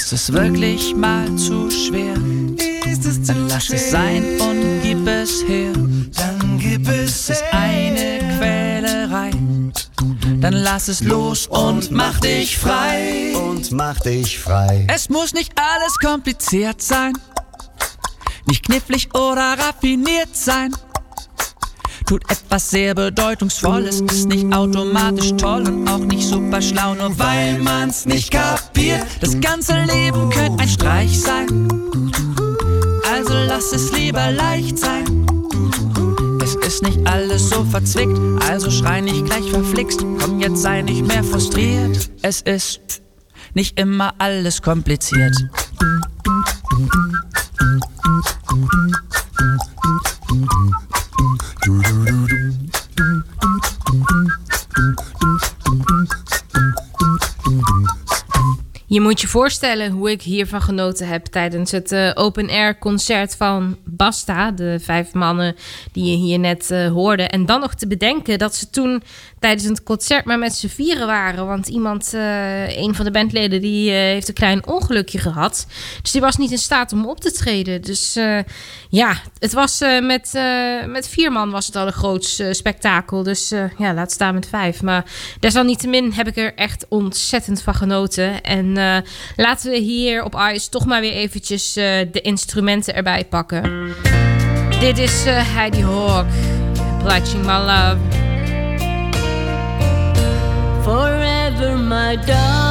Ist 0.01 0.13
es 0.13 0.33
wirklich 0.33 0.95
mal 0.95 1.27
zu 1.35 1.69
schwer? 1.69 2.15
Ist 2.91 3.05
es 3.05 3.21
zu 3.23 3.33
Dann 3.33 3.47
lass 3.47 3.65
schwer? 3.65 3.75
es 3.77 3.91
sein 3.91 4.23
und 4.41 4.81
gib 4.81 5.07
es 5.07 5.43
her. 5.47 5.73
Dann 5.73 6.57
gib 6.59 6.87
es 6.87 7.29
Es 7.29 7.29
ist 7.29 7.43
eine 7.51 8.19
Quälerei. 8.37 9.29
Dann 10.41 10.53
lass 10.53 10.87
es 10.87 11.01
los 11.01 11.45
und 11.45 11.91
mach 11.91 12.19
dich 12.19 12.57
frei. 12.57 13.33
und 13.35 13.71
mach 13.71 13.99
dich 13.99 14.39
frei. 14.39 14.87
Es 14.91 15.07
muss 15.09 15.33
nicht 15.33 15.53
alles 15.55 15.99
kompliziert 15.99 16.81
sein, 16.81 17.13
nicht 18.47 18.65
knifflig 18.65 19.13
oder 19.13 19.55
raffiniert 19.59 20.35
sein. 20.35 20.73
Tut 22.11 22.29
etwas 22.29 22.69
sehr 22.69 22.93
Bedeutungsvolles, 22.93 24.01
ist 24.01 24.27
nicht 24.27 24.53
automatisch 24.53 25.31
toll 25.37 25.65
und 25.65 25.87
auch 25.87 25.99
nicht 25.99 26.27
super 26.27 26.61
schlau, 26.61 26.93
nur 26.93 27.17
weil 27.17 27.57
man's 27.59 28.05
nicht 28.05 28.31
kapiert. 28.31 29.05
Das 29.21 29.39
ganze 29.39 29.81
Leben 29.83 30.29
könnte 30.29 30.61
ein 30.61 30.67
Streich 30.67 31.21
sein, 31.21 31.69
also 33.09 33.33
lass 33.47 33.71
es 33.71 33.93
lieber 33.93 34.29
leicht 34.29 34.77
sein. 34.77 35.25
Es 36.43 36.55
ist 36.55 36.83
nicht 36.83 36.99
alles 37.07 37.47
so 37.47 37.63
verzwickt, 37.63 38.19
also 38.49 38.69
schrei 38.69 38.99
nicht 38.99 39.23
gleich 39.23 39.49
verflixt. 39.49 40.01
Komm, 40.19 40.41
jetzt 40.41 40.61
sei 40.61 40.81
nicht 40.81 41.07
mehr 41.07 41.23
frustriert. 41.23 42.09
Es 42.23 42.41
ist 42.41 43.01
nicht 43.53 43.79
immer 43.79 44.15
alles 44.17 44.61
kompliziert. 44.61 45.37
Je 58.91 59.01
moet 59.01 59.21
je 59.21 59.27
voorstellen 59.27 59.91
hoe 59.91 60.11
ik 60.11 60.21
hiervan 60.21 60.61
genoten 60.61 61.07
heb 61.07 61.25
tijdens 61.25 61.71
het 61.71 61.91
eh, 61.91 62.11
open-air 62.13 62.77
concert 62.77 63.35
van 63.35 63.77
Basta. 63.85 64.51
De 64.51 64.79
vijf 64.79 65.13
mannen 65.13 65.55
die 65.91 66.11
je 66.11 66.17
hier 66.17 66.39
net 66.39 66.71
eh, 66.71 66.91
hoorde. 66.91 67.23
En 67.23 67.45
dan 67.45 67.59
nog 67.59 67.73
te 67.73 67.87
bedenken 67.87 68.39
dat 68.39 68.55
ze 68.55 68.69
toen 68.69 69.03
tijdens 69.41 69.67
het 69.67 69.83
concert 69.83 70.25
maar 70.25 70.39
met 70.39 70.55
z'n 70.55 70.67
vieren 70.67 71.07
waren. 71.07 71.45
Want 71.45 71.67
iemand, 71.67 72.13
eh, 72.13 72.77
een 72.77 72.95
van 72.95 73.05
de 73.05 73.11
bandleden, 73.11 73.61
die 73.61 73.91
eh, 73.91 73.97
heeft 73.97 74.27
een 74.27 74.33
klein 74.33 74.67
ongelukje 74.67 75.17
gehad. 75.17 75.67
Dus 76.01 76.11
die 76.11 76.21
was 76.21 76.37
niet 76.37 76.51
in 76.51 76.57
staat 76.57 76.93
om 76.93 77.05
op 77.05 77.19
te 77.19 77.31
treden. 77.31 77.81
Dus 77.81 78.15
eh, 78.15 78.39
ja, 78.89 79.15
het 79.39 79.53
was 79.53 79.79
met, 80.01 80.39
met 80.87 81.09
vier 81.09 81.31
man 81.31 81.51
was 81.51 81.65
het 81.65 81.75
al 81.75 81.85
een 81.85 81.93
groot 81.93 82.43
spektakel. 82.51 83.23
Dus 83.23 83.49
ja, 83.77 83.93
laat 83.93 84.11
staan 84.11 84.33
met 84.33 84.47
vijf. 84.47 84.81
Maar 84.81 85.05
desalniettemin 85.39 86.11
heb 86.11 86.27
ik 86.27 86.37
er 86.37 86.53
echt 86.55 86.85
ontzettend 86.89 87.61
van 87.61 87.75
genoten. 87.75 88.41
En 88.41 88.73
laten 89.35 89.71
we 89.71 89.77
hier 89.77 90.23
op 90.23 90.35
Ice 90.53 90.69
toch 90.69 90.85
maar 90.85 91.01
weer 91.01 91.13
eventjes 91.13 91.73
de 91.73 92.21
instrumenten 92.21 92.95
erbij 92.95 93.25
pakken. 93.25 93.93
Dit 94.79 94.97
is 94.97 95.23
Heidi 95.25 95.83
Hawk, 95.83 96.27
Blatching 97.03 97.45
My 97.45 97.57
Love. 97.57 98.30
I 102.11 102.17
don't 102.17 102.70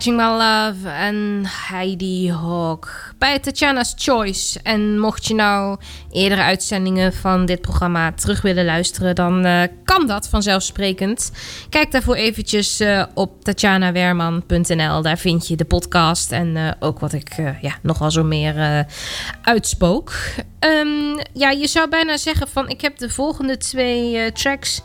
Pledging 0.00 0.20
My 0.20 0.44
Love 0.44 0.88
en 0.88 1.42
Heidi 1.46 2.32
Hawk 2.32 3.12
bij 3.18 3.38
Tatjana's 3.38 3.94
Choice. 3.96 4.60
En 4.62 4.98
mocht 4.98 5.26
je 5.26 5.34
nou 5.34 5.78
eerdere 6.12 6.42
uitzendingen 6.42 7.12
van 7.12 7.46
dit 7.46 7.60
programma 7.60 8.12
terug 8.12 8.42
willen 8.42 8.64
luisteren, 8.64 9.14
dan 9.14 9.44
eh, 9.44 9.62
kan 9.84 10.06
dat 10.06 10.28
vanzelfsprekend. 10.28 11.32
Kijk 11.68 11.90
daarvoor 11.90 12.14
eventjes 12.14 12.80
eh, 12.80 13.04
op 13.14 13.44
tatjanawerman.nl. 13.44 15.02
Daar 15.02 15.18
vind 15.18 15.48
je 15.48 15.56
de 15.56 15.64
podcast 15.64 16.32
en 16.32 16.56
eh, 16.56 16.70
ook 16.78 16.98
wat 16.98 17.12
ik 17.12 17.36
ja, 17.60 17.78
nogal 17.82 18.10
zo 18.10 18.24
meer 18.24 18.86
uitspook. 19.42 20.12
Ehm, 20.58 21.18
ja, 21.32 21.50
je 21.50 21.66
zou 21.66 21.88
bijna 21.88 22.16
zeggen 22.16 22.48
van 22.48 22.68
ik 22.68 22.80
heb 22.80 22.98
de 22.98 23.10
volgende 23.10 23.56
twee 23.56 24.32
tracks 24.32 24.82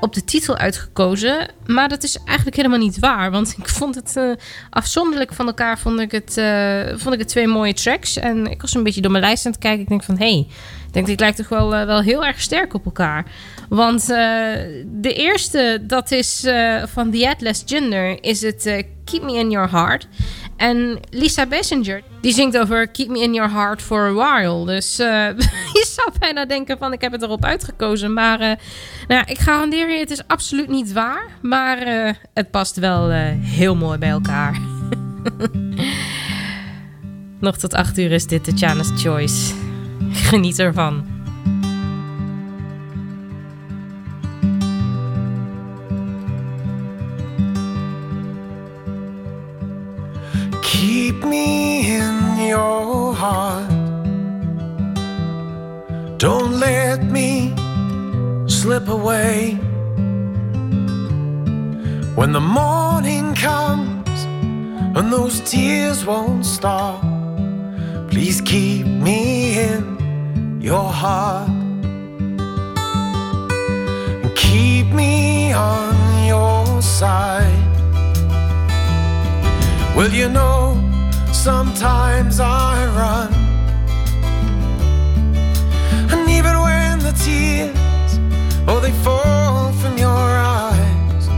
op 0.00 0.14
de 0.14 0.24
titel 0.24 0.56
uitgekozen. 0.56 1.48
Maar 1.66 1.88
dat 1.88 2.02
is 2.02 2.18
eigenlijk 2.24 2.56
helemaal 2.56 2.78
niet 2.78 2.98
waar. 2.98 3.30
Want 3.30 3.54
ik 3.58 3.68
vond 3.68 3.94
het 3.94 4.16
eh, 4.16 4.30
afzonderlijk 4.70 5.32
van 5.32 5.46
elkaar. 5.46 5.78
Vond 5.78 6.00
ik, 6.00 6.10
het, 6.12 6.36
eh, 6.36 6.80
vond 6.96 7.14
ik 7.14 7.20
het 7.20 7.28
twee 7.28 7.46
mooie 7.46 7.74
tracks. 7.74 8.16
En 8.16 8.46
ik 8.46 8.60
was 8.60 8.74
een 8.74 8.82
beetje 8.82 9.00
door 9.00 9.10
mijn 9.10 9.24
lijst 9.24 9.46
aan 9.46 9.52
het 9.52 9.60
kijken. 9.60 9.80
Ik 9.80 9.88
denk 9.88 10.02
van 10.02 10.18
hé, 10.18 10.30
hey, 10.30 10.46
ik 10.86 10.92
denk 10.92 11.06
dit 11.06 11.20
lijkt 11.20 11.36
toch 11.36 11.48
wel, 11.48 11.74
eh, 11.74 11.86
wel 11.86 12.00
heel 12.00 12.24
erg 12.24 12.40
sterk 12.40 12.74
op 12.74 12.84
elkaar. 12.84 13.24
Want 13.68 14.06
de 14.06 15.12
eerste, 15.14 15.82
dat 15.82 16.10
is 16.10 16.46
van 16.84 17.10
The 17.10 17.28
Atlas 17.28 17.62
Gender, 17.66 18.22
is 18.22 18.42
het 18.42 18.84
Keep 19.04 19.22
Me 19.22 19.38
In 19.38 19.50
Your 19.50 19.70
Heart. 19.70 20.08
En 20.56 21.00
Lisa 21.10 21.46
Bessinger, 21.46 22.02
die 22.20 22.32
zingt 22.32 22.58
over 22.58 22.88
Keep 22.88 23.08
Me 23.08 23.18
In 23.18 23.34
Your 23.34 23.50
Heart 23.50 23.82
For 23.82 24.06
A 24.06 24.12
While. 24.12 24.66
Dus 24.66 24.98
eh, 24.98 25.28
je 25.78 25.86
zou 25.88 26.10
bijna 26.18 26.44
denken 26.44 26.78
van 26.78 26.92
ik 26.92 27.00
heb 27.00 27.12
het 27.12 27.22
erop 27.22 27.44
uitgekozen. 27.44 28.12
Maar 28.12 28.40
eh, 28.40 28.56
nou, 29.08 29.22
ik 29.26 29.38
garandeer 29.38 29.92
je, 29.92 29.98
het 29.98 30.10
is 30.10 30.26
absoluut 30.26 30.68
niet 30.68 30.92
waar. 30.92 31.26
Maar 31.42 31.78
eh, 31.78 32.14
het 32.34 32.50
past 32.50 32.76
wel 32.76 33.10
heel 33.40 33.74
mooi 33.74 33.98
bij 33.98 34.08
elkaar. 34.08 34.60
Nog 37.40 37.56
tot 37.56 37.74
8 37.74 37.98
uur 37.98 38.12
is 38.12 38.26
dit 38.26 38.44
Tatjana's 38.44 38.90
Choice. 38.96 39.54
Geniet 40.10 40.58
ervan. 40.58 41.15
Keep 51.06 51.22
me 51.24 51.96
in 51.98 52.48
your 52.48 53.14
heart. 53.14 53.70
Don't 56.18 56.58
let 56.58 57.04
me 57.04 57.54
slip 58.48 58.88
away. 58.88 59.52
When 62.16 62.32
the 62.32 62.40
morning 62.40 63.36
comes 63.36 64.18
and 64.96 65.12
those 65.12 65.38
tears 65.48 66.04
won't 66.04 66.44
stop, 66.44 67.00
please 68.10 68.40
keep 68.40 68.84
me 68.84 69.60
in 69.60 70.60
your 70.60 70.90
heart. 70.90 71.48
And 74.24 74.34
keep 74.34 74.88
me 74.88 75.52
on 75.52 75.94
your 76.26 76.82
side. 76.82 77.62
Well, 79.94 80.10
you 80.10 80.28
know, 80.28 80.85
Sometimes 81.44 82.40
I 82.40 82.86
run. 82.96 83.32
And 86.10 86.28
even 86.28 86.58
when 86.60 86.98
the 86.98 87.12
tears, 87.24 88.18
oh, 88.66 88.80
they 88.80 88.90
fall 89.04 89.70
from 89.74 89.96
your 89.96 90.08
eyes, 90.08 91.28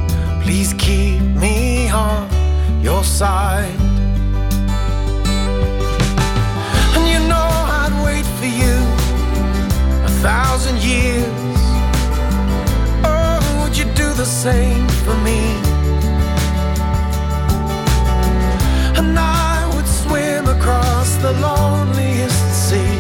please 0.43 0.73
keep 0.79 1.21
me 1.21 1.91
on 1.91 2.27
your 2.83 3.05
side. 3.05 3.79
And 6.95 7.05
you 7.13 7.21
know 7.29 7.49
I'd 7.79 7.95
wait 8.03 8.25
for 8.39 8.47
you 8.47 8.77
a 10.07 10.13
thousand 10.23 10.79
years. 10.79 11.59
Oh, 13.05 13.61
would 13.61 13.77
you 13.77 13.85
do 13.95 14.11
the 14.15 14.25
same 14.25 14.89
for 15.05 15.15
me? 15.19 15.68
across 20.69 21.17
the 21.17 21.33
loneliest 21.41 22.45
sea. 22.69 22.95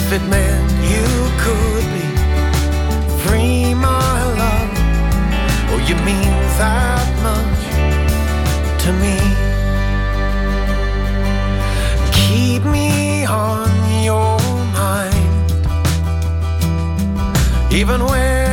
If 0.00 0.12
it 0.12 0.22
meant 0.34 0.70
you 0.92 1.08
could 1.42 1.86
be 1.96 2.06
free, 3.22 3.74
my 3.74 4.16
love, 4.42 4.70
oh, 5.70 5.80
you 5.88 5.96
mean 6.10 6.34
that 6.60 7.08
much 7.26 7.62
to 8.82 8.90
me. 9.02 9.18
Keep 12.20 12.62
me 12.76 12.90
on 13.24 13.68
your 14.04 14.38
mind, 14.80 15.62
even 17.72 18.04
when. 18.04 18.45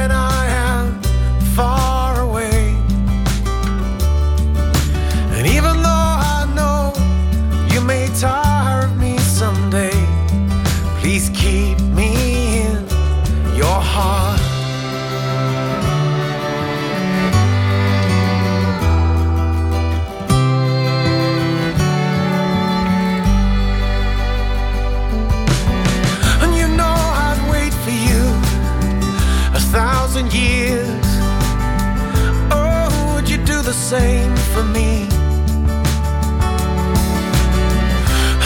for 34.54 34.64
me. 34.64 35.08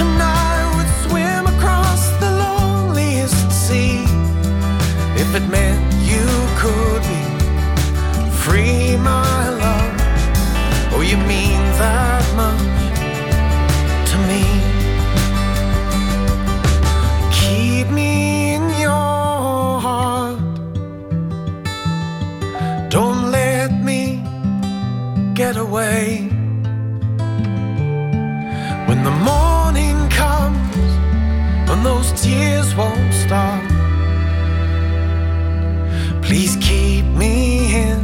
And 0.02 0.22
I 0.22 0.56
would 0.74 0.92
swim 1.04 1.44
across 1.54 2.02
the 2.22 2.32
loneliest 2.32 3.52
sea 3.52 4.06
if 5.22 5.36
it 5.36 5.46
meant 5.50 5.84
you 6.12 6.26
could. 6.62 6.97
away. 25.68 26.30
When 28.88 29.04
the 29.04 29.16
morning 29.32 29.98
comes, 30.10 30.90
and 31.70 31.86
those 31.86 32.10
tears 32.22 32.74
won't 32.76 33.14
stop, 33.14 33.64
please 36.22 36.56
keep 36.62 37.06
me 37.06 37.36
in 37.86 38.00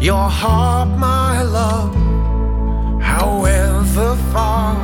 your 0.00 0.28
heart, 0.28 0.88
my 0.98 1.42
love, 1.42 1.94
however 3.02 4.16
far 4.32 4.76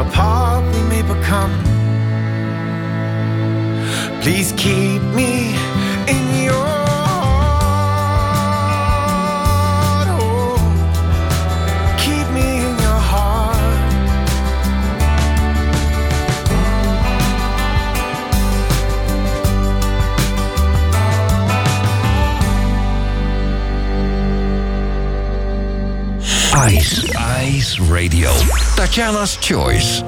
apart 0.00 0.64
we 0.74 0.82
may 0.92 1.02
become. 1.02 1.54
Please 4.22 4.52
keep 4.56 5.02
me 5.18 5.32
Ice. 26.54 27.02
Ice 27.16 27.78
Radio. 27.80 28.28
Tatjana's 28.76 29.38
Choice. 29.38 30.02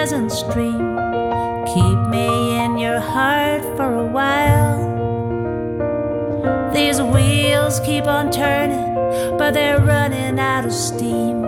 pleasant 0.00 0.32
stream. 0.32 0.96
Keep 1.74 1.98
me 2.08 2.56
in 2.56 2.78
your 2.78 3.00
heart 3.00 3.60
for 3.76 3.96
a 3.96 4.06
while. 4.06 4.80
These 6.72 7.02
wheels 7.02 7.80
keep 7.80 8.06
on 8.06 8.30
turning, 8.30 8.94
but 9.36 9.52
they're 9.52 9.78
running 9.78 10.38
out 10.38 10.64
of 10.64 10.72
steam. 10.72 11.42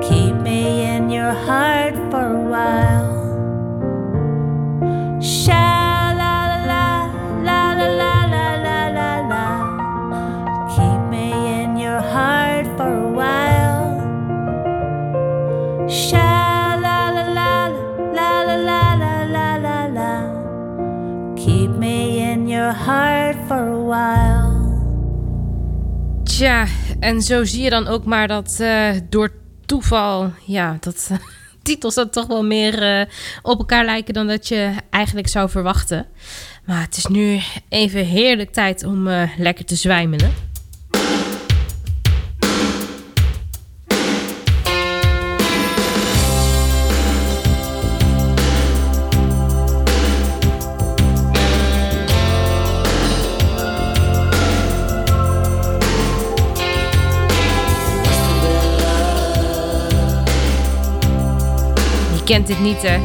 Keep 0.00 0.36
me 0.36 0.86
in 0.86 1.10
your 1.10 1.34
heart 1.34 1.94
for 2.10 2.38
a 2.38 2.40
while. 2.40 3.17
Heart 22.78 23.36
for 23.46 23.56
a 23.56 23.84
while. 23.84 24.66
Tja, 26.24 26.66
en 27.00 27.22
zo 27.22 27.44
zie 27.44 27.62
je 27.62 27.70
dan 27.70 27.86
ook 27.86 28.04
maar 28.04 28.28
dat 28.28 28.56
eh, 28.60 28.90
door 29.08 29.30
toeval, 29.66 30.32
ja, 30.46 30.76
dat 30.80 31.08
eh, 31.10 31.18
titels 31.62 31.94
dan 31.94 32.10
toch 32.10 32.26
wel 32.26 32.44
meer 32.44 32.82
eh, 32.82 33.06
op 33.42 33.58
elkaar 33.58 33.84
lijken 33.84 34.14
dan 34.14 34.26
dat 34.26 34.48
je 34.48 34.72
eigenlijk 34.90 35.28
zou 35.28 35.50
verwachten. 35.50 36.06
Maar 36.64 36.80
het 36.80 36.96
is 36.96 37.06
nu 37.06 37.40
even 37.68 38.04
heerlijk 38.04 38.52
tijd 38.52 38.84
om 38.84 39.08
lekker 39.38 39.64
te 39.64 39.74
zwijmelen. 39.74 40.47
kent 62.28 62.46
dit 62.46 62.60
niet, 62.60 62.82
hè? 62.82 62.98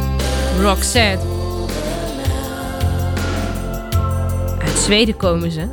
Roxette. 0.62 1.26
Uit 4.66 4.78
Zweden 4.78 5.18
komen 5.18 5.52
ze. 5.52 5.68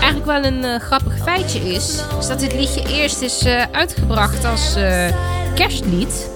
Eigenlijk 0.00 0.24
wel 0.24 0.44
een 0.44 0.64
eh, 0.64 0.80
grappig 0.80 1.18
feitje 1.18 1.58
is, 1.58 2.02
is 2.18 2.26
dat 2.26 2.40
dit 2.40 2.52
liedje 2.52 2.82
eerst 2.88 3.20
is 3.20 3.44
eh, 3.44 3.62
uitgebracht 3.72 4.44
als 4.44 4.74
eh, 4.74 5.06
kerstlied. 5.54 6.30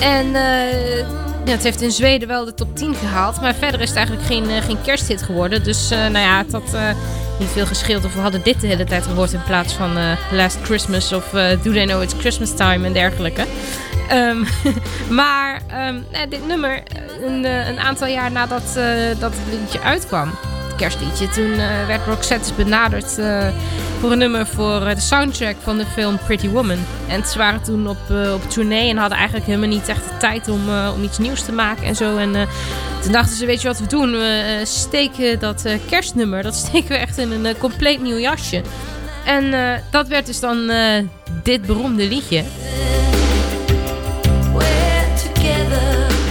En 0.00 0.32
ja, 1.44 1.52
het 1.52 1.62
heeft 1.62 1.80
in 1.80 1.90
Zweden 1.90 2.28
wel 2.28 2.44
de 2.44 2.54
top 2.54 2.76
10 2.76 2.94
gehaald, 2.94 3.40
maar 3.40 3.54
verder 3.54 3.80
is 3.80 3.88
het 3.88 3.96
eigenlijk 3.96 4.26
geen, 4.26 4.50
eh, 4.50 4.62
geen 4.62 4.82
kersthit 4.82 5.22
geworden. 5.22 5.64
Dus 5.64 5.90
eh, 5.90 5.98
nou 5.98 6.18
ja, 6.18 6.38
het 6.38 6.52
had 6.52 6.74
eh, 6.74 6.88
niet 7.38 7.48
veel 7.48 7.66
gescheeld 7.66 8.04
of 8.04 8.14
we 8.14 8.20
hadden 8.20 8.42
dit 8.42 8.60
de 8.60 8.66
hele 8.66 8.84
tijd 8.84 9.06
gehoord 9.06 9.32
in 9.32 9.42
plaats 9.42 9.72
van 9.72 9.98
Last 10.32 10.58
Christmas 10.62 11.12
of 11.12 11.30
Do 11.62 11.72
They 11.72 11.86
Know 11.86 12.02
It's 12.02 12.14
Christmas 12.18 12.54
Time 12.54 12.86
en 12.86 12.92
dergelijke. 12.92 13.46
Ehm, 14.08 14.44
maar 15.20 15.60
ehm, 15.66 15.98
nou, 16.12 16.28
dit 16.28 16.46
nummer, 16.46 16.82
een, 17.22 17.44
een 17.44 17.78
aantal 17.78 18.06
jaar 18.06 18.32
nadat 18.32 18.74
dat 19.18 19.32
het 19.34 19.60
liedje 19.60 19.80
uitkwam, 19.80 20.30
kerstliedje, 20.80 21.28
toen 21.28 21.52
eh, 21.52 21.86
werd 21.86 22.06
Roxette 22.06 22.54
benaderd 22.54 23.18
eh, 23.18 23.48
voor 24.00 24.12
een 24.12 24.18
nummer 24.18 24.46
voor 24.46 24.86
eh, 24.86 24.94
de 24.94 25.00
soundtrack 25.00 25.56
van 25.62 25.78
de 25.78 25.86
film 25.86 26.18
Pretty 26.18 26.48
Woman. 26.48 26.78
En 27.08 27.26
ze 27.26 27.38
waren 27.38 27.62
toen 27.62 27.88
op, 27.88 27.98
op 28.34 28.50
tournee 28.50 28.90
en 28.90 28.96
hadden 28.96 29.16
eigenlijk 29.18 29.46
helemaal 29.46 29.68
niet 29.68 29.88
echt 29.88 30.08
de 30.08 30.16
tijd 30.18 30.48
om, 30.48 30.60
om 30.94 31.02
iets 31.02 31.18
nieuws 31.18 31.44
te 31.44 31.52
maken 31.52 31.84
en 31.84 31.96
zo. 31.96 32.16
En 32.16 32.32
toen 33.02 33.12
dachten 33.12 33.36
ze, 33.36 33.46
weet 33.46 33.62
je 33.62 33.68
wat 33.68 33.78
we 33.78 33.86
doen? 33.86 34.10
We 34.10 34.60
steken 34.64 35.38
dat 35.38 35.64
kerstnummer, 35.88 36.42
dat 36.42 36.54
steken 36.66 36.88
we 36.88 36.96
echt 36.96 37.18
in 37.18 37.30
een 37.44 37.58
compleet 37.58 38.02
nieuw 38.02 38.18
jasje. 38.18 38.62
En 39.24 39.54
dat 39.90 40.08
werd 40.08 40.26
dus 40.26 40.40
dan 40.40 40.70
dit 41.42 41.66
beroemde 41.66 42.08
liedje. 42.08 42.44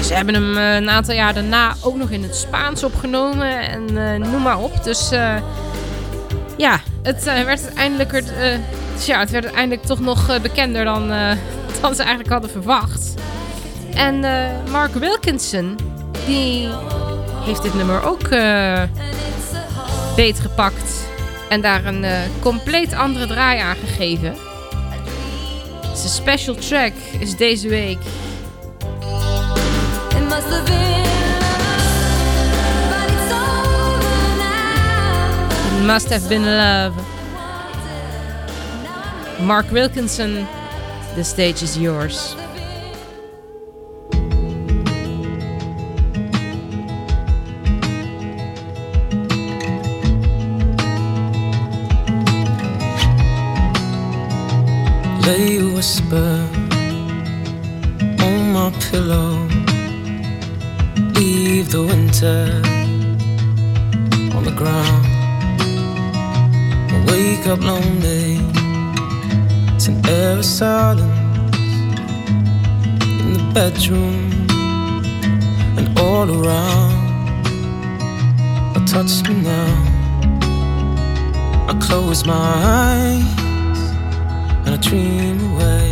Ze 0.10 0.16
hebben 0.16 0.34
hem 0.34 0.58
eh, 0.58 0.76
een 0.76 0.90
aantal 0.90 1.16
jaar 1.16 1.34
daarna 1.34 1.76
ook 1.82 1.96
nog 1.96 2.10
in 2.10 2.24
het 2.24 2.36
Spaans 2.36 2.84
opgenomen 2.84 3.70
en 3.70 3.98
eh, 3.98 4.30
noem 4.32 4.42
maar 4.42 4.60
op. 4.60 4.84
Dus 4.84 5.12
eh, 5.12 5.36
ja, 6.58 6.80
het 7.04 7.24
werd 7.24 7.48
uiteindelijk, 7.48 8.12
het 8.12 9.32
werd 9.32 9.88
toch 9.88 10.00
nog 10.00 10.42
bekender 10.42 10.84
dan, 10.84 11.12
eh, 11.12 11.32
dan 11.82 11.96
ze 11.96 12.02
eigenlijk 12.02 12.32
hadden 12.32 12.50
verwacht. 12.50 13.14
En 13.94 14.20
Mark 14.72 14.94
Wilkinson, 14.94 15.76
die 16.26 16.70
heeft 17.46 17.62
dit 17.62 17.74
nummer 17.74 18.04
ook 18.04 18.24
eh 18.24 18.84
beetgepakt. 20.16 21.08
En 21.50 21.62
daar 21.62 21.86
een 21.86 22.06
compleet 22.40 22.94
andere 22.94 23.28
draai 23.28 23.60
aan 23.60 23.76
gegeven. 23.76 24.36
Zijn 25.94 26.10
special 26.10 26.56
track 26.56 26.94
is 27.20 27.36
deze 27.36 27.68
week 27.68 28.00
must 35.90 36.10
have 36.10 36.30
been 36.30 36.46
love. 36.46 36.96
Mark 39.42 39.72
Wilkinson, 39.72 40.48
the 41.16 41.24
stage 41.24 41.64
is 41.64 41.80
yours. 41.80 42.36
Lay 55.26 55.58
a 55.58 55.74
whisper 55.74 56.48
on 58.24 58.54
my 58.54 58.72
pillow. 58.92 59.59
The 61.72 61.84
winter 61.84 62.62
on 64.36 64.44
the 64.44 64.52
ground. 64.52 65.06
I 66.92 67.06
wake 67.12 67.46
up 67.46 67.62
lonely. 67.62 68.40
It's 69.76 69.88
an 69.88 70.04
air 70.08 70.40
of 70.40 70.46
silence 70.46 71.06
in 73.22 73.34
the 73.34 73.52
bedroom 73.54 74.32
and 75.78 75.88
all 76.00 76.28
around. 76.28 76.96
I 78.76 78.84
touch 78.88 79.30
me 79.30 79.36
now. 79.36 79.74
I 81.70 81.74
close 81.80 82.26
my 82.26 82.34
eyes 82.34 83.36
and 84.66 84.70
I 84.70 84.78
dream 84.78 85.40
away. 85.54 85.90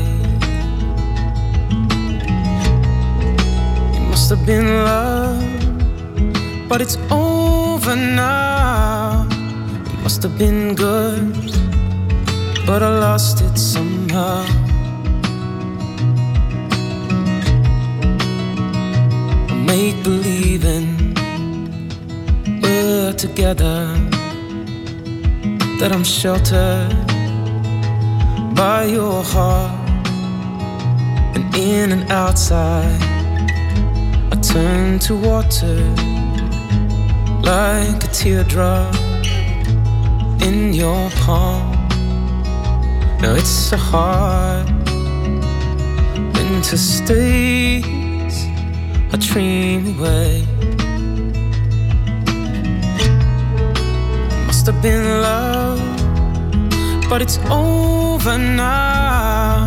It 3.95 4.01
must 4.09 4.28
have 4.32 4.43
been 4.43 4.65
love, 4.84 5.46
but 6.68 6.82
it's 6.82 6.97
over 7.09 7.95
now. 7.95 9.26
It 9.30 9.99
must 10.03 10.22
have 10.24 10.38
been 10.38 10.76
good, 10.76 11.34
but 12.65 12.84
I 12.84 12.89
lost 12.99 13.41
it 13.41 13.57
somehow. 13.57 14.43
I 19.49 19.53
make 19.65 20.03
believing 20.03 21.13
we're 22.61 23.13
together, 23.13 23.95
that 25.80 25.91
I'm 25.93 26.03
sheltered 26.03 26.93
by 28.55 28.86
your 28.86 29.24
heart 29.24 29.72
and 31.36 31.55
in 31.55 31.91
and 31.91 32.11
outside 32.11 32.99
I 34.32 34.36
turn 34.41 34.97
to 34.99 35.15
water 35.15 36.16
like 37.47 38.03
a 38.03 38.07
teardrop 38.07 38.93
in 40.47 40.73
your 40.73 41.09
palm 41.21 41.71
now 43.21 43.33
it's 43.33 43.49
so 43.49 43.77
hard 43.77 44.67
winter 46.35 46.77
stays 46.77 48.37
I 49.13 49.17
dream 49.17 49.97
away 49.97 50.45
must 54.45 54.65
have 54.67 54.81
been 54.81 55.21
love 55.21 55.97
but 57.09 57.21
it's 57.21 57.39
over 57.49 58.37
now. 58.37 59.65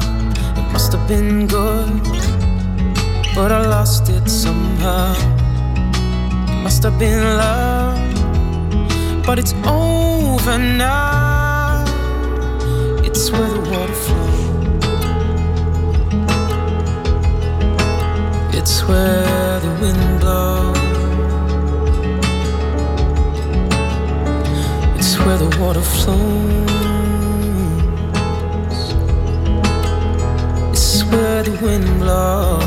It 0.56 0.72
must 0.72 0.92
have 0.92 1.06
been 1.08 1.46
good, 1.46 2.02
but 3.34 3.50
I 3.50 3.66
lost 3.66 4.08
it 4.10 4.28
somehow. 4.28 5.29
Have 6.82 6.98
been 6.98 7.22
love, 7.36 7.98
but 9.26 9.38
it's 9.38 9.52
over 9.66 10.58
now. 10.58 11.84
It's 13.04 13.30
where 13.30 13.50
the 13.50 13.60
water 13.70 13.94
flows. 14.06 14.40
It's 18.56 18.82
where 18.88 19.60
the 19.60 19.68
wind 19.82 20.20
blows. 20.20 20.78
It's 24.98 25.18
where 25.18 25.36
the 25.36 25.50
water 25.60 25.82
flows. 25.82 26.70
It's 30.72 31.04
where 31.04 31.42
the 31.42 31.52
wind 31.62 31.98
blows. 32.00 32.59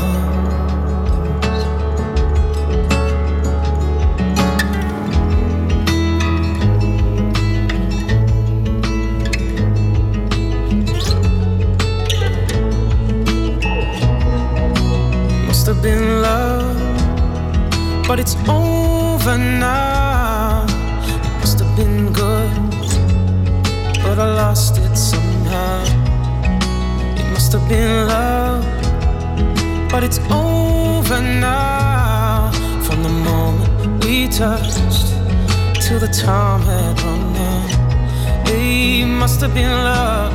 Must 39.34 39.46
have 39.46 39.54
been 39.54 39.84
love, 39.84 40.32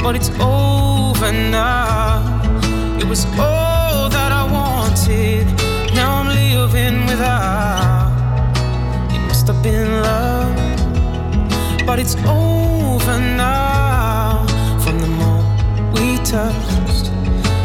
but 0.00 0.14
it's 0.14 0.30
over 0.38 1.32
now. 1.32 2.22
It 3.00 3.04
was 3.04 3.24
all 3.36 4.08
that 4.08 4.30
I 4.30 4.44
wanted. 4.58 5.44
Now 5.92 6.20
I'm 6.20 6.28
living 6.28 7.04
without. 7.06 8.12
It 9.12 9.18
must 9.26 9.48
have 9.48 9.60
been 9.60 9.90
love, 10.02 10.54
but 11.84 11.98
it's 11.98 12.14
over 12.26 13.18
now. 13.18 14.46
From 14.84 15.00
the 15.00 15.08
moment 15.08 15.94
we 15.94 16.18
touched 16.18 17.06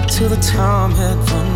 till 0.10 0.30
the 0.30 0.42
time 0.42 0.90
had 0.90 1.18
run 1.30 1.53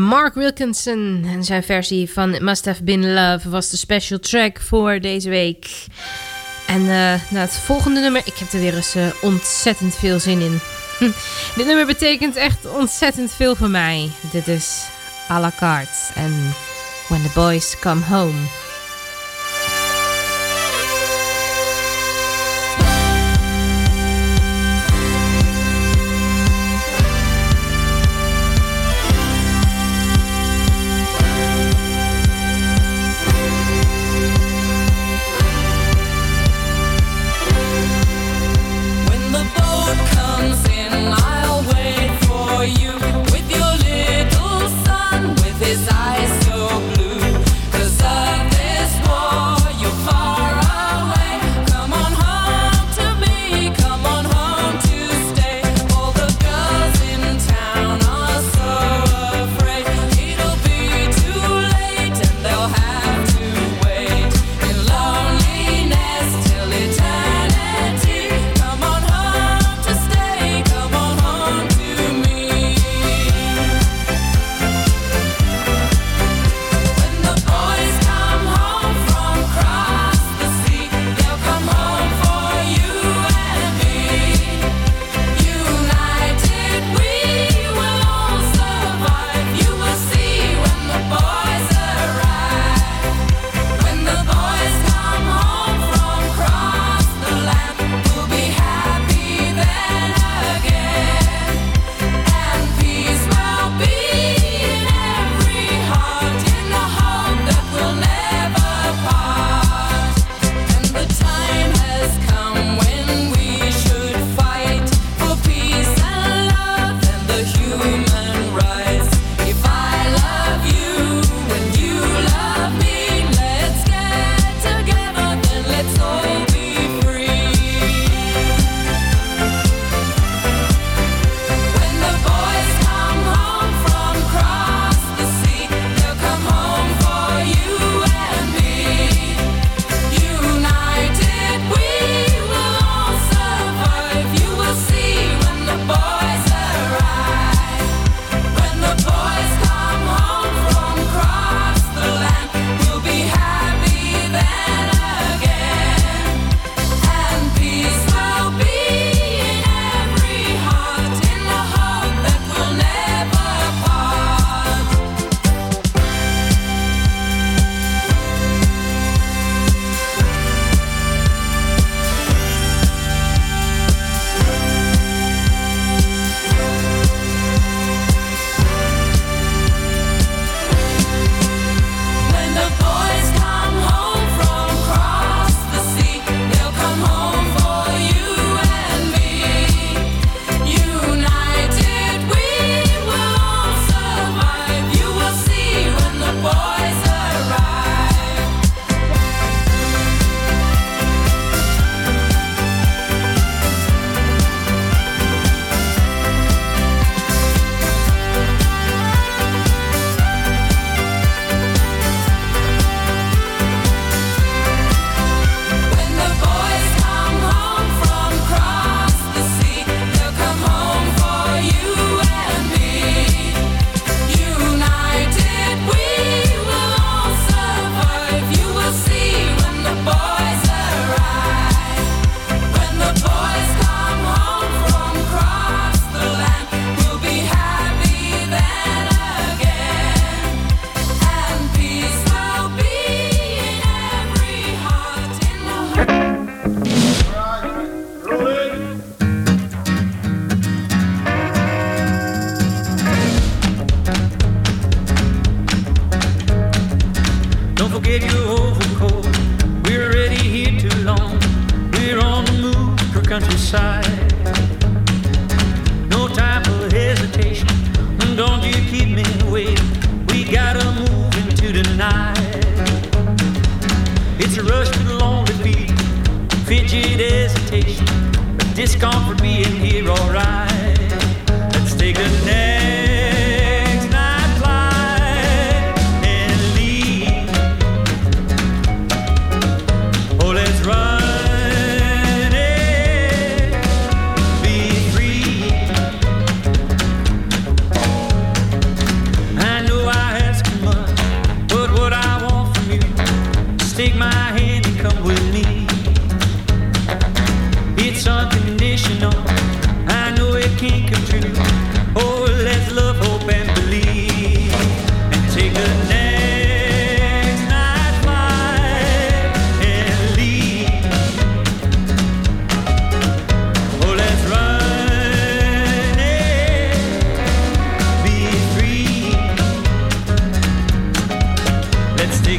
Mark 0.00 0.34
Wilkinson 0.34 1.24
en 1.26 1.44
zijn 1.44 1.62
versie 1.62 2.10
van 2.10 2.34
It 2.34 2.40
Must 2.40 2.64
Have 2.64 2.82
Been 2.82 3.12
Love 3.12 3.50
was 3.50 3.70
de 3.70 3.76
special 3.76 4.18
track 4.18 4.60
voor 4.60 5.00
deze 5.00 5.28
week. 5.28 5.86
En 6.66 6.82
uh, 6.82 7.14
het 7.16 7.52
volgende 7.52 8.00
nummer, 8.00 8.22
ik 8.24 8.36
heb 8.36 8.52
er 8.52 8.60
weer 8.60 8.74
eens 8.74 8.96
uh, 8.96 9.06
ontzettend 9.22 9.94
veel 9.94 10.18
zin 10.18 10.40
in. 10.40 10.60
Dit 11.56 11.66
nummer 11.66 11.86
betekent 11.86 12.36
echt 12.36 12.70
ontzettend 12.70 13.32
veel 13.32 13.56
voor 13.56 13.70
mij. 13.70 14.10
Dit 14.32 14.48
is 14.48 14.86
à 15.30 15.40
la 15.40 15.52
carte 15.58 16.12
en 16.14 16.54
When 17.08 17.22
the 17.22 17.30
Boys 17.34 17.78
Come 17.80 18.04
Home. 18.04 18.69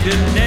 didn't 0.04 0.41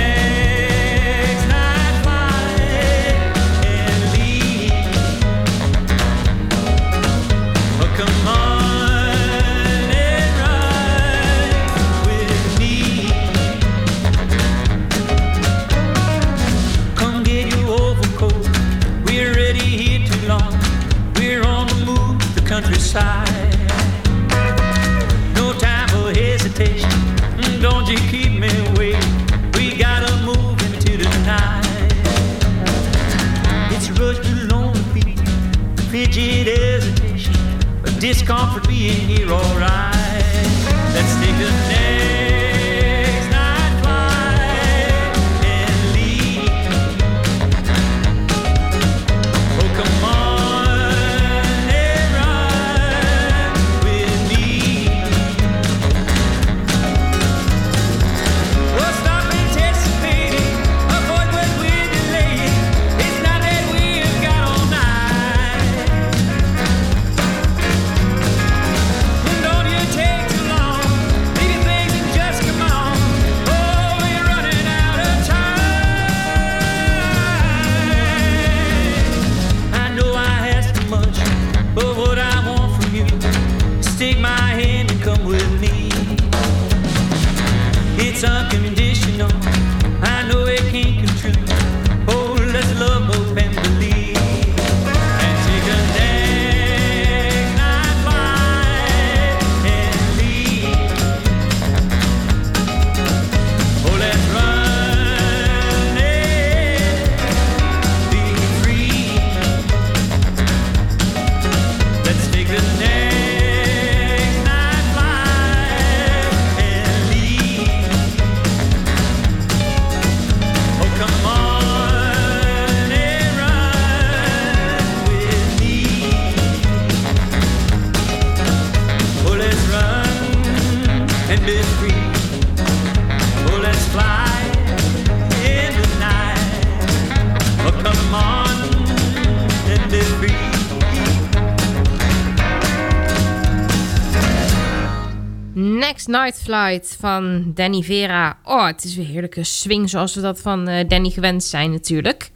Night 146.21 146.41
Flight 146.43 146.97
van 147.01 147.53
Danny 147.55 147.83
Vera. 147.83 148.39
Oh, 148.45 148.67
het 148.67 148.85
is 148.85 148.97
weer 148.97 149.07
heerlijke 149.07 149.45
swing 149.45 149.91
zoals 149.91 150.15
we 150.15 150.21
dat 150.21 150.41
van 150.41 150.69
eh, 150.69 150.89
Danny 150.89 151.11
gewend 151.11 151.45
zijn 151.45 151.71
natuurlijk. 151.71 152.31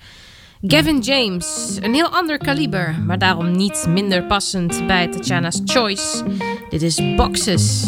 Gavin 0.62 0.98
James, 0.98 1.76
een 1.80 1.94
heel 1.94 2.08
ander 2.08 2.38
kaliber, 2.38 2.96
maar 3.06 3.18
daarom 3.18 3.56
niet 3.56 3.86
minder 3.88 4.24
passend 4.24 4.86
bij 4.86 5.08
Tatjana's 5.08 5.60
Choice. 5.64 6.24
Dit 6.70 6.82
is 6.82 7.14
Boxes. 7.16 7.84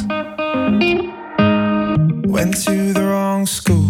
Went 2.20 2.64
to 2.64 2.93
the 2.93 3.05
wrong 3.07 3.49
school, 3.49 3.88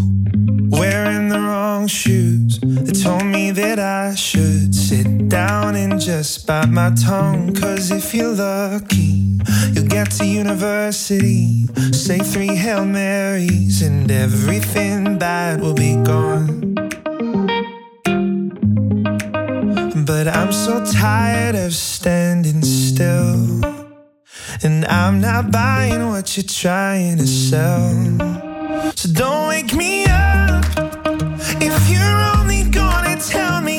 wearing 0.68 1.30
the 1.30 1.38
wrong 1.38 1.88
shoes. 1.88 2.58
They 2.58 3.02
told 3.02 3.24
me 3.24 3.52
that 3.52 3.78
I 3.78 4.16
should 4.16 4.74
sit 4.74 5.19
down 5.30 5.76
and 5.76 6.00
just 6.00 6.46
bite 6.46 6.68
my 6.68 6.90
tongue. 6.90 7.54
Cause 7.54 7.90
if 7.92 8.12
you're 8.12 8.34
lucky, 8.34 9.38
you'll 9.72 9.86
get 9.86 10.10
to 10.18 10.26
university. 10.26 11.66
Say 11.92 12.18
three 12.18 12.54
Hail 12.56 12.84
Marys, 12.84 13.80
and 13.82 14.10
everything 14.10 15.18
bad 15.18 15.60
will 15.60 15.74
be 15.74 15.94
gone. 16.02 16.74
But 20.04 20.26
I'm 20.28 20.52
so 20.52 20.84
tired 20.84 21.54
of 21.54 21.72
standing 21.72 22.62
still. 22.62 23.62
And 24.62 24.84
I'm 24.86 25.20
not 25.20 25.52
buying 25.52 26.08
what 26.08 26.36
you're 26.36 26.44
trying 26.44 27.18
to 27.18 27.26
sell. 27.26 27.92
So 28.96 29.08
don't 29.12 29.48
wake 29.48 29.72
me 29.74 30.04
up 30.06 30.64
if 31.62 31.88
you're 31.88 32.20
only 32.36 32.64
gonna 32.70 33.16
tell 33.16 33.60
me. 33.62 33.69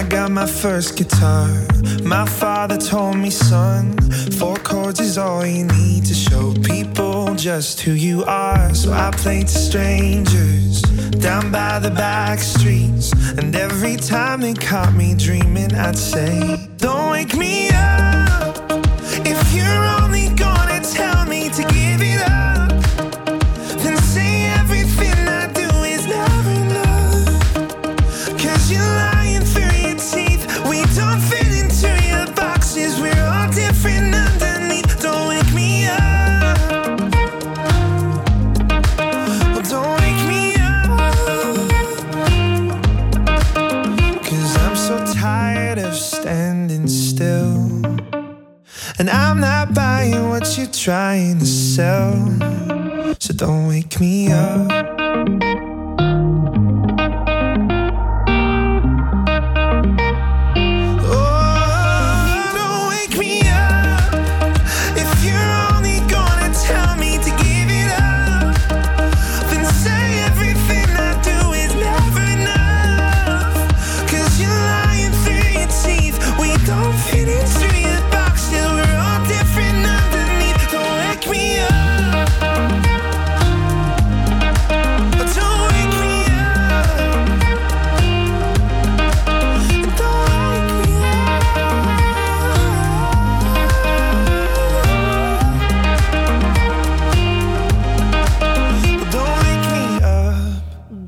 I 0.00 0.02
got 0.04 0.30
my 0.30 0.46
first 0.46 0.96
guitar. 0.96 1.46
My 2.02 2.24
father 2.24 2.78
told 2.78 3.18
me, 3.18 3.28
son, 3.28 3.98
four 4.38 4.56
chords 4.56 4.98
is 4.98 5.18
all 5.18 5.44
you 5.44 5.64
need 5.64 6.06
to 6.06 6.14
show 6.14 6.54
people 6.62 7.34
just 7.34 7.82
who 7.82 7.92
you 7.92 8.24
are. 8.24 8.74
So 8.74 8.92
I 8.92 9.10
played 9.10 9.48
to 9.48 9.58
strangers 9.58 10.80
down 11.20 11.52
by 11.52 11.80
the 11.80 11.90
back 11.90 12.38
streets. 12.38 13.12
And 13.36 13.54
every 13.54 13.96
time 13.96 14.40
they 14.40 14.54
caught 14.54 14.94
me 14.94 15.14
dreaming, 15.14 15.74
I'd 15.74 15.98
say, 15.98 16.70
Don't 16.78 17.10
wake 17.10 17.36
me 17.36 17.69
trying 50.80 51.38
to 51.38 51.44
sell. 51.44 52.14
So 53.18 53.34
don't 53.34 53.68
wake 53.68 54.00
me 54.00 54.32
up. 54.32 54.99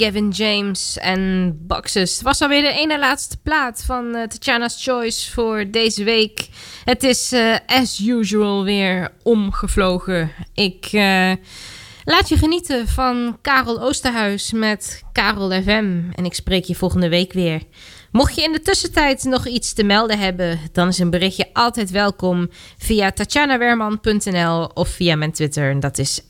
Gavin 0.02 0.30
James 0.30 0.98
en 0.98 1.54
Boxes. 1.66 2.12
Het 2.12 2.22
was 2.22 2.40
alweer 2.40 2.62
de 2.62 2.72
ene 2.72 2.98
laatste 2.98 3.36
plaat 3.42 3.82
van 3.86 4.14
eh, 4.14 4.22
Tatjana's 4.22 4.84
Choice 4.84 5.30
voor 5.30 5.70
deze 5.70 6.04
week. 6.04 6.48
Het 6.84 7.02
is 7.02 7.32
eh, 7.32 7.56
as 7.66 8.00
usual 8.00 8.64
weer 8.64 9.12
omgevlogen. 9.22 10.30
Ik 10.54 10.88
eh, 10.92 11.32
laat 12.04 12.28
je 12.28 12.36
genieten 12.36 12.88
van 12.88 13.38
Karel 13.40 13.80
Oosterhuis 13.80 14.52
met 14.52 15.02
Karel 15.12 15.62
FM. 15.62 16.00
En 16.12 16.24
ik 16.24 16.34
spreek 16.34 16.64
je 16.64 16.74
volgende 16.74 17.08
week 17.08 17.32
weer. 17.32 17.62
Mocht 18.12 18.34
je 18.34 18.42
in 18.42 18.52
de 18.52 18.60
tussentijd 18.60 19.24
nog 19.24 19.46
iets 19.46 19.72
te 19.72 19.84
melden 19.84 20.18
hebben, 20.18 20.58
dan 20.72 20.88
is 20.88 20.98
een 20.98 21.10
berichtje 21.10 21.48
altijd 21.52 21.90
welkom 21.90 22.48
via 22.78 23.10
tatjanawerman.nl 23.10 24.64
of 24.64 24.88
via 24.88 25.16
mijn 25.16 25.32
Twitter. 25.32 25.70
En 25.70 25.80
dat 25.80 25.98
is 25.98 26.20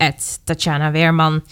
@tatjanawerman. 0.44 1.42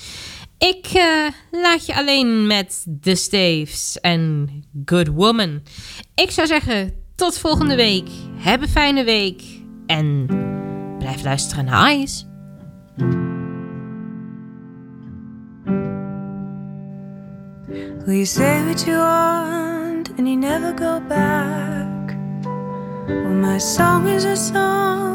Ik 0.60 0.86
eh, 0.86 1.26
laat 1.50 1.86
je 1.86 1.94
alleen 1.94 2.46
met 2.46 2.86
The 3.00 3.14
Staves 3.14 4.00
en 4.00 4.48
Good 4.84 5.08
Woman. 5.08 5.62
Ik 6.14 6.30
zou 6.30 6.46
zeggen, 6.46 6.92
tot 7.14 7.38
volgende 7.38 7.76
week. 7.76 8.08
Heb 8.36 8.62
een 8.62 8.68
fijne 8.68 9.04
week. 9.04 9.42
En 9.86 10.26
blijf 10.98 11.22
luisteren 11.22 11.64
naar 11.64 11.92
Ice. 11.92 12.24
You 18.06 18.24
say 18.24 18.64
what 18.64 18.84
you 18.84 18.96
want 18.96 20.08
and 20.18 20.28
you 20.28 20.36
never 20.36 20.72
go 20.78 21.00
back. 21.08 22.16
Well, 23.06 23.52
my 23.52 23.58
song 23.58 24.08
is 24.08 24.24
a 24.24 24.34
song 24.34 25.10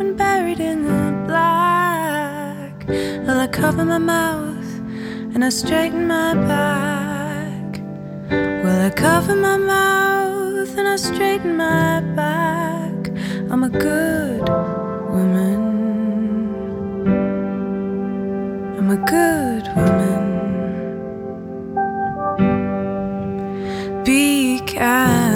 been 0.00 0.16
buried 0.16 0.60
in 0.60 0.84
the 0.84 1.24
black. 1.26 2.88
Well, 3.26 3.38
I 3.38 3.46
cover 3.48 3.84
my 3.84 3.98
mouth 3.98 4.59
and 5.40 5.46
I 5.46 5.48
straighten 5.48 6.06
my 6.06 6.34
back. 6.34 7.80
Well, 8.30 8.86
I 8.86 8.90
cover 8.90 9.34
my 9.34 9.56
mouth 9.56 10.76
and 10.76 10.86
I 10.86 10.96
straighten 10.96 11.56
my 11.56 12.02
back. 12.14 13.08
I'm 13.50 13.64
a 13.64 13.70
good 13.70 14.46
woman. 15.14 15.60
I'm 18.76 18.90
a 18.90 18.98
good 19.16 19.66
woman. 19.76 20.22
Be 24.04 24.60
kind, 24.66 25.29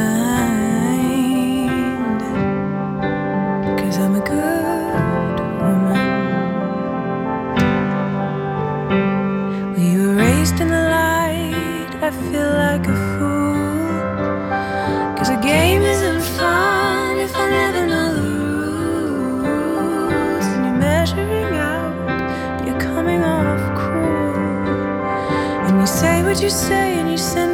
like 12.78 12.88
a 12.88 12.96
fool. 13.12 13.54
Cause 15.16 15.28
a 15.28 15.40
game 15.40 15.82
isn't 15.82 16.22
fun 16.38 17.18
if 17.18 17.32
I 17.36 17.48
never 17.48 17.86
know 17.86 18.08
the 18.18 18.22
rules. 19.42 20.46
And 20.52 20.64
you're 20.66 20.80
measuring 20.90 21.54
out, 21.54 22.66
you're 22.66 22.80
coming 22.80 23.22
off 23.22 23.62
cruel. 23.78 24.34
And 25.66 25.78
you 25.80 25.86
say 25.86 26.24
what 26.24 26.42
you 26.42 26.50
say, 26.50 26.98
and 26.98 27.08
you 27.08 27.16
send 27.16 27.53